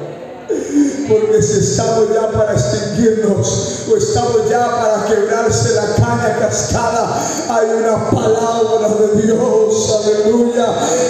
Porque 1.08 1.42
si 1.42 1.60
estamos 1.60 2.10
ya 2.14 2.32
para 2.32 2.52
extinguirnos 2.52 3.86
o 3.90 3.96
estamos 3.96 4.50
ya 4.50 4.68
para 4.72 5.06
quebrarse 5.06 5.74
la 5.74 6.04
caña 6.04 6.38
cascada, 6.38 7.18
hay 7.50 7.68
una 7.78 8.10
palabra 8.10 8.90
de 8.90 9.22
Dios, 9.22 10.02
aleluya, 10.04 10.66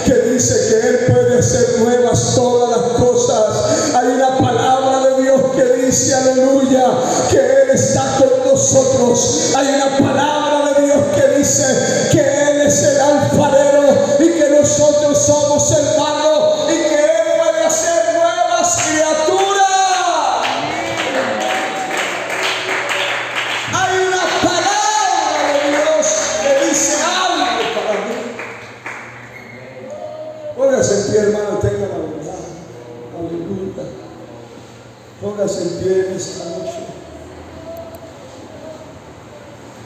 que 0.06 0.14
dice 0.30 0.54
que 0.70 0.88
Él 0.88 1.00
puede 1.08 1.40
hacer 1.40 1.80
nuevas 1.80 2.36
todas 2.36 2.78
las 2.78 2.90
cosas. 3.02 3.96
Hay 3.96 4.08
una 4.10 4.38
palabra 4.38 5.08
de 5.08 5.24
Dios 5.24 5.42
que 5.56 5.86
dice, 5.86 6.14
aleluya, 6.14 6.92
que 7.32 7.38
Él 7.38 7.65
está 7.76 8.18
con 8.18 8.52
nosotros. 8.52 9.54
Hay 9.56 9.68
una 9.68 9.98
palabra 9.98 10.74
de 10.74 10.86
Dios 10.86 11.00
que 11.16 11.38
dice 11.38 11.66
que 12.12 12.20
Él 12.20 12.62
es 12.62 12.84
el 12.84 13.00
alfarero 13.00 13.86
somos 15.16 15.72
el 15.72 15.98
barro 15.98 16.66
y 16.70 16.74
que 16.74 16.96
Él 16.96 17.40
puede 17.40 17.66
hacer 17.66 18.14
nuevas 18.14 18.78
criaturas. 18.84 19.66
Hay 23.74 24.08
una 24.08 24.24
palabra 24.44 25.54
de 25.54 25.70
Dios 25.70 26.06
que 26.42 26.68
dice 26.68 26.98
algo 27.02 27.46
para 27.76 27.94
mí. 28.06 28.16
Póngase 30.56 30.94
en 30.96 31.04
pie, 31.08 31.20
hermano, 31.20 31.60
tenga 31.60 31.88
la 31.88 31.98
verdad. 31.98 32.42
Aleluya. 33.18 33.84
Póngase 35.22 35.62
en 35.62 35.70
pie 35.80 36.08
en 36.08 36.16
esta 36.16 36.46
noche. 36.46 36.65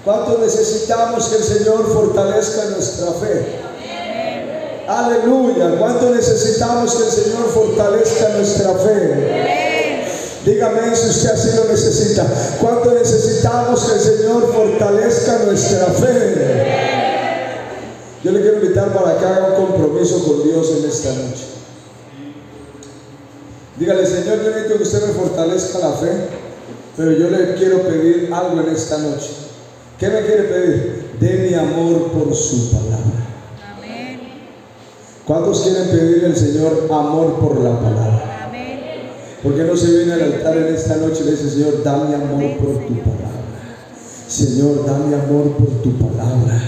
¿Cuánto 0.05 0.37
necesitamos 0.39 1.27
que 1.27 1.35
el 1.37 1.43
Señor 1.43 1.91
fortalezca 1.91 2.65
nuestra 2.69 3.11
fe? 3.13 3.59
Aleluya. 4.87 5.77
¿Cuánto 5.77 6.09
necesitamos 6.09 6.95
que 6.95 7.03
el 7.03 7.11
Señor 7.11 7.49
fortalezca 7.53 8.29
nuestra 8.29 8.73
fe? 8.75 9.69
Dígame 10.45 10.95
si 10.95 11.09
usted 11.09 11.29
así 11.31 11.49
lo 11.55 11.65
necesita. 11.65 12.25
¿Cuánto 12.61 12.93
necesitamos 12.93 13.83
que 13.83 13.93
el 13.93 13.99
Señor 13.99 14.53
fortalezca 14.53 15.39
nuestra 15.45 15.85
fe? 15.87 16.69
Yo 18.23 18.31
le 18.31 18.41
quiero 18.41 18.57
invitar 18.63 18.93
para 18.93 19.17
que 19.17 19.25
haga 19.25 19.47
un 19.47 19.67
compromiso 19.67 20.23
con 20.25 20.43
Dios 20.43 20.71
en 20.77 20.89
esta 20.89 21.09
noche. 21.09 21.45
Dígale, 23.77 24.05
Señor, 24.05 24.43
yo 24.43 24.49
necesito 24.49 24.77
que 24.77 24.83
usted 24.83 25.05
me 25.07 25.13
fortalezca 25.13 25.79
la 25.79 25.91
fe, 25.93 26.11
pero 26.97 27.11
yo 27.11 27.29
le 27.29 27.55
quiero 27.55 27.83
pedir 27.83 28.29
algo 28.33 28.59
en 28.61 28.75
esta 28.75 28.97
noche. 28.97 29.48
¿Qué 29.99 30.07
me 30.07 30.21
quiere 30.21 30.43
pedir? 30.43 31.09
De 31.19 31.49
mi 31.49 31.53
amor 31.53 32.11
por 32.13 32.33
su 32.33 32.71
palabra. 32.71 33.27
Amén. 33.75 34.19
¿Cuántos 35.25 35.59
quieren 35.59 35.89
pedirle 35.89 36.27
al 36.27 36.37
Señor 36.37 36.87
amor 36.89 37.39
por 37.39 37.59
la 37.59 37.77
palabra? 37.81 38.45
Amén. 38.47 38.79
¿Por 39.43 39.55
qué 39.55 39.63
no 39.63 39.75
se 39.75 39.91
viene 39.97 40.13
al 40.13 40.21
altar 40.21 40.55
en 40.55 40.73
esta 40.73 40.95
noche 40.95 41.23
y 41.23 41.25
le 41.25 41.31
dice, 41.31 41.49
Señor, 41.49 41.83
dame 41.83 42.15
amor 42.15 42.57
por 42.59 42.87
tu 42.87 42.93
palabra? 42.99 43.29
Señor, 44.29 44.85
dame 44.85 45.15
amor 45.15 45.51
por 45.57 45.67
tu 45.81 45.97
palabra. 45.97 46.61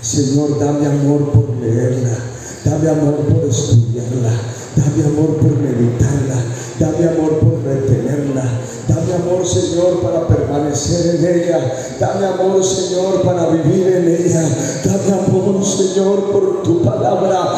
Señor, 0.00 0.56
dame 0.60 0.86
amor 0.86 1.32
por 1.32 1.56
leerla. 1.56 2.16
Dame 2.64 2.88
amor 2.88 3.16
por 3.16 3.50
estudiarla. 3.50 4.30
Dame 4.76 5.04
amor 5.04 5.36
por 5.36 5.56
meditarla. 5.56 6.36
Dame 6.78 7.08
amor 7.08 7.38
por 7.38 7.64
retenerla. 7.64 8.44
Dame 8.86 9.14
amor, 9.14 9.46
Señor, 9.46 10.00
para 10.02 10.28
permanecer 10.28 11.16
en 11.16 11.24
ella. 11.24 11.58
Dame 11.98 12.26
amor, 12.26 12.62
Señor, 12.62 13.22
para 13.22 13.48
vivir 13.48 13.86
en 13.88 14.08
ella. 14.08 14.42
Dame 14.84 15.26
amor, 15.26 15.64
Señor, 15.64 16.30
por 16.30 16.62
tu 16.62 16.82
palabra. 16.82 17.56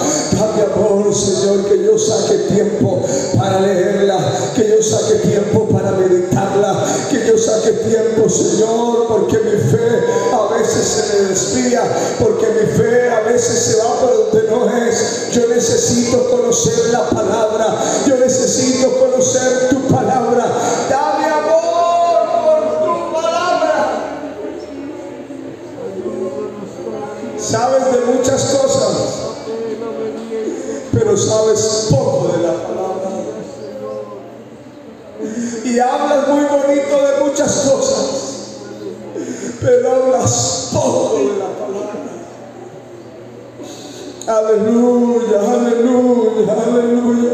Señor, 1.19 1.65
que 1.65 1.85
yo 1.85 1.99
saque 1.99 2.39
tiempo 2.55 3.03
para 3.37 3.61
leerla. 3.61 4.19
Que 4.55 4.69
yo 4.69 4.83
saque 4.83 5.17
tiempo 5.17 5.69
para 5.69 5.93
meditarla. 5.93 6.85
Que 7.11 7.27
yo 7.27 7.37
saque 7.37 7.73
tiempo, 7.73 8.29
Señor, 8.29 9.09
porque 9.09 9.39
mi 9.39 9.59
fe 9.71 10.05
a 10.33 10.55
veces 10.55 10.85
se 10.87 11.13
me 11.13 11.29
desvía. 11.29 11.83
Porque 12.19 12.47
mi 12.47 12.67
fe 12.79 13.11
a 13.11 13.21
veces 13.21 13.59
se 13.59 13.77
va 13.79 14.01
por 14.01 14.33
donde 14.33 14.51
no 14.51 14.77
es. 14.77 15.33
Yo 15.33 15.47
necesito 15.49 16.31
conocer 16.31 16.91
la 16.93 17.09
palabra. 17.11 17.77
Yo 18.07 18.17
necesito 18.17 18.93
conocer 18.99 19.69
tu 19.71 19.81
palabra. 19.89 20.47
Dame 20.89 21.27
amor 21.27 22.29
por 22.45 22.85
tu 22.85 23.13
palabra. 23.13 24.05
Sabes 27.39 27.93
de 27.93 28.01
muchas 28.13 28.43
cosas, 28.45 28.78
sabes 31.19 31.89
poco 31.91 32.29
de 32.37 32.43
la 32.43 32.53
palabra. 32.53 33.11
Y 35.65 35.79
hablas 35.79 36.29
muy 36.29 36.45
bonito 36.45 36.97
de 36.97 37.25
muchas 37.25 37.69
cosas, 37.69 38.07
pero 39.61 39.93
hablas 39.93 40.71
poco 40.73 41.19
de 41.19 41.25
la 41.39 41.49
palabra. 41.49 41.69
Aleluya, 44.27 45.41
aleluya, 45.41 46.53
aleluya. 46.53 47.33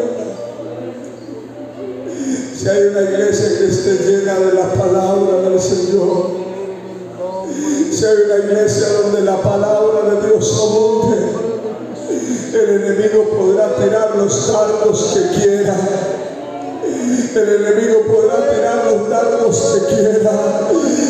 Si 2.57 2.69
hay 2.69 2.83
una 2.85 3.03
iglesia 3.03 3.59
que 3.59 3.67
esté 3.67 3.93
llena 4.05 4.35
de 4.39 4.55
la 4.55 4.73
palabra 4.73 5.41
del 5.43 5.61
Señor, 5.61 6.31
si 7.91 8.05
hay 8.05 8.17
una 8.27 8.37
iglesia 8.47 8.89
donde 9.03 9.21
la 9.21 9.43
palabra 9.43 10.15
de 10.15 10.27
Dios 10.27 10.61
abunde, 10.61 11.24
enemigo 12.95 13.25
podrá 13.31 13.75
tirar 13.77 14.17
los 14.17 14.53
dardos 14.53 15.15
que 15.15 15.41
quiera. 15.41 15.77
El 17.35 17.65
enemigo 17.65 18.03
podrá 18.07 18.49
tirar 18.49 18.85
los 18.87 19.09
dardos 19.09 19.57
que 19.75 19.95
quiera, 19.97 20.69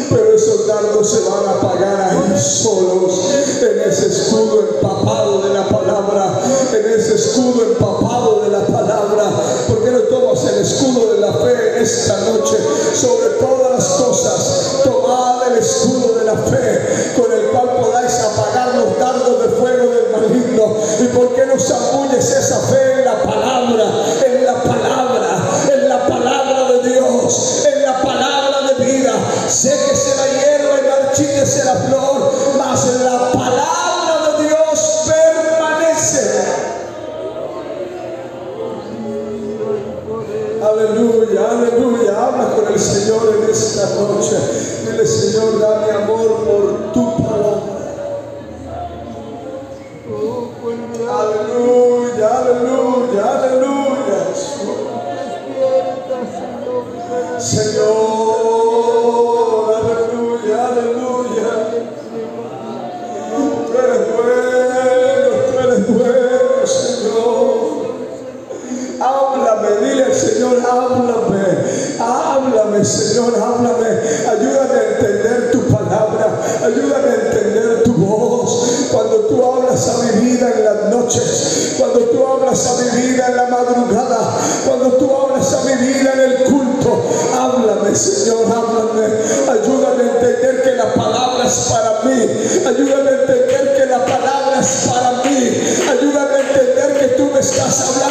pero 0.08 0.34
esos 0.34 0.66
dardos 0.66 1.10
se 1.10 1.20
van 1.28 1.46
a 1.46 1.50
apagar 1.50 2.00
ahí 2.00 2.40
solos, 2.40 3.20
en 3.60 3.90
ese 3.90 4.06
escudo 4.06 4.60
empapado 4.70 5.42
de 5.42 5.52
la 5.52 5.68
palabra, 5.68 6.40
en 6.72 6.98
ese 6.98 7.16
escudo 7.16 7.62
empapado 7.64 8.40
de 8.42 8.50
la 8.50 8.66
palabra. 8.66 9.30
¿Por 9.68 9.84
qué 9.84 9.90
no 9.90 10.00
tomas 10.00 10.44
el 10.44 10.62
escudo 10.62 11.12
de 11.12 11.20
la 11.20 11.32
fe 11.32 11.76
en 11.76 11.82
esta 11.82 12.18
noche? 12.20 12.56
Sobre 12.94 13.28
todas 13.38 13.72
las 13.72 13.88
cosas, 14.00 14.80
por 21.64 21.78
qué 21.78 22.04
no 22.10 22.22
zambulles 22.22 22.83
en 83.28 83.36
la 83.36 83.46
madrugada, 83.46 84.36
cuando 84.66 84.92
tú 84.92 85.10
hablas 85.16 85.52
a 85.52 85.64
mi 85.64 85.86
vida 85.86 86.12
en 86.14 86.20
el 86.20 86.44
culto, 86.44 87.02
háblame, 87.38 87.94
Señor, 87.94 88.46
háblame. 88.46 89.06
Ayúdame 89.48 90.02
a 90.02 90.14
entender 90.14 90.62
que 90.62 90.72
la 90.72 90.94
palabra 90.94 91.46
es 91.46 91.70
para 91.70 92.02
mí. 92.02 92.20
Ayúdame 92.66 93.10
a 93.10 93.20
entender 93.20 93.76
que 93.76 93.86
la 93.86 94.04
palabra 94.04 94.60
es 94.60 94.88
para 94.88 95.10
mí. 95.24 95.62
Ayúdame 95.90 96.36
a 96.36 96.40
entender 96.40 96.98
que 97.00 97.06
tú 97.16 97.30
me 97.32 97.40
estás 97.40 97.80
hablando 97.80 98.03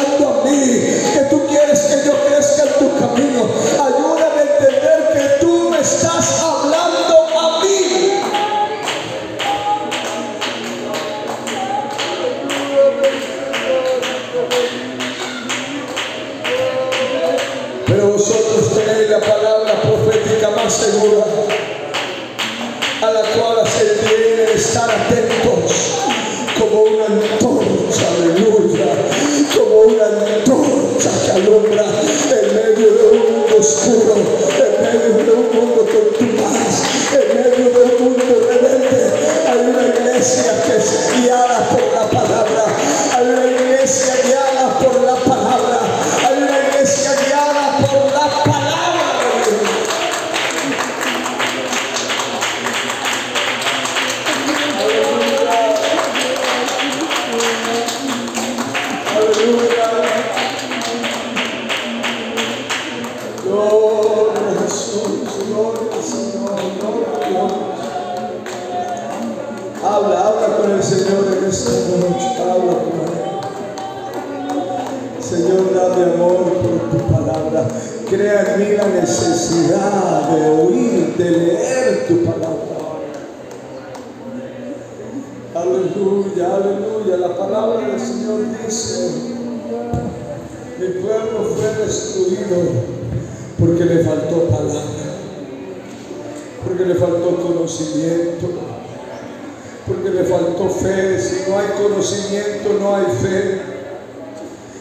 conocimiento 101.94 102.76
no 102.80 102.96
hay 102.96 103.04
fe. 103.22 103.60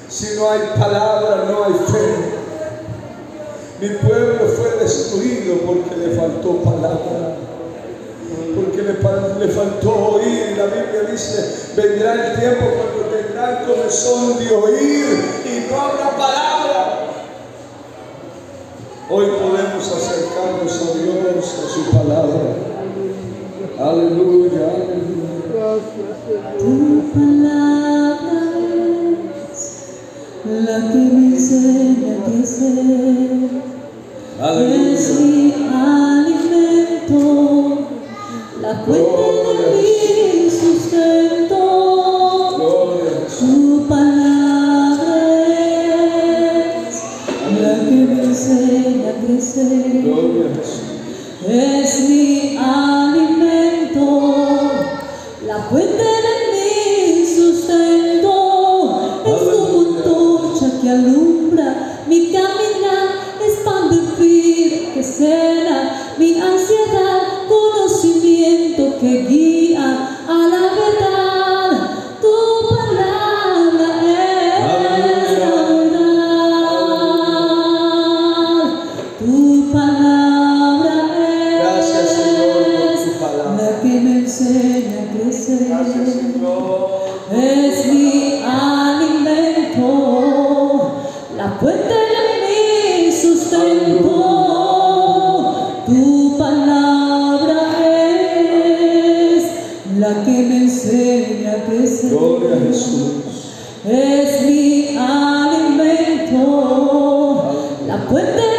Si 0.10 0.36
no 0.36 0.50
hay 0.50 0.60
palabra, 0.80 1.46
no 1.50 1.64
hay 1.64 1.74
fe. 1.74 2.44
Mi 3.82 3.90
pueblo 3.98 4.48
fue 4.48 4.80
destruido 4.80 5.58
porque 5.66 5.96
le 5.96 6.16
faltó 6.16 6.58
palabra, 6.64 7.36
porque 8.56 8.82
le, 8.82 9.46
le, 9.46 9.52
faltó 9.52 9.90
oír. 10.16 10.56
La 10.58 10.66
Biblia 10.66 11.12
dice, 11.12 11.72
vendrá 11.76 12.14
el 12.14 12.40
tiempo 12.40 12.66
cuando 12.78 13.16
tendrá 13.16 13.60
el 13.60 13.68
corazón 13.68 14.40
de 14.40 14.56
oír 14.56 15.26
y 15.46 15.72
no 15.72 15.82
habrá 15.82 16.12
palabra. 16.12 17.10
Hoy 19.10 19.26
podemos 19.26 19.92
acercarnos 19.92 20.82
a 20.82 20.98
Dios, 20.98 21.56
a 21.66 21.70
su 21.70 21.92
palabra. 21.92 22.74
Aleluya. 23.80 24.53
Tu 26.26 27.12
palabra 27.14 28.18
es 29.52 30.00
la 30.46 30.92
que 30.94 30.98
me 30.98 31.36
enseña 31.36 32.14
a 32.14 32.24
crecer. 32.24 33.03
la 100.04 100.24
que 100.26 100.32
me 100.32 100.58
enseña 100.58 101.54
a 101.54 101.64
crecer. 101.64 102.10
Gloria 102.12 102.56
a 102.56 102.60
Jesús. 102.68 103.12
Es 103.88 104.42
mi 104.46 104.98
alimento, 104.98 106.42
la 107.88 107.98
puerta 108.10 108.53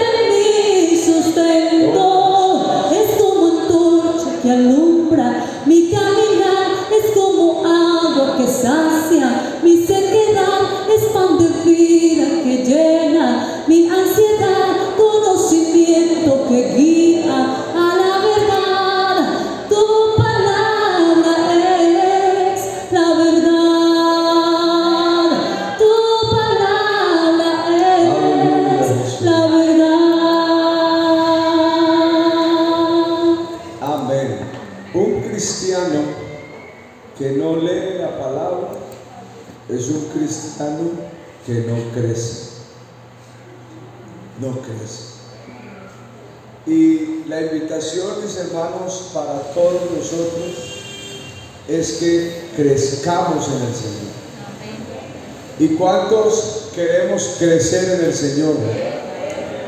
¿Cuántos 55.84 56.70
queremos 56.74 57.36
crecer 57.38 58.00
en 58.00 58.06
el 58.06 58.14
Señor? 58.14 58.54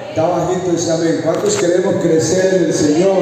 Está 0.08 0.26
bajito 0.26 0.72
ese 0.74 0.90
amén. 0.90 1.20
¿Cuántos 1.22 1.56
queremos 1.56 1.96
crecer 1.96 2.54
en 2.54 2.64
el 2.64 2.72
Señor? 2.72 3.18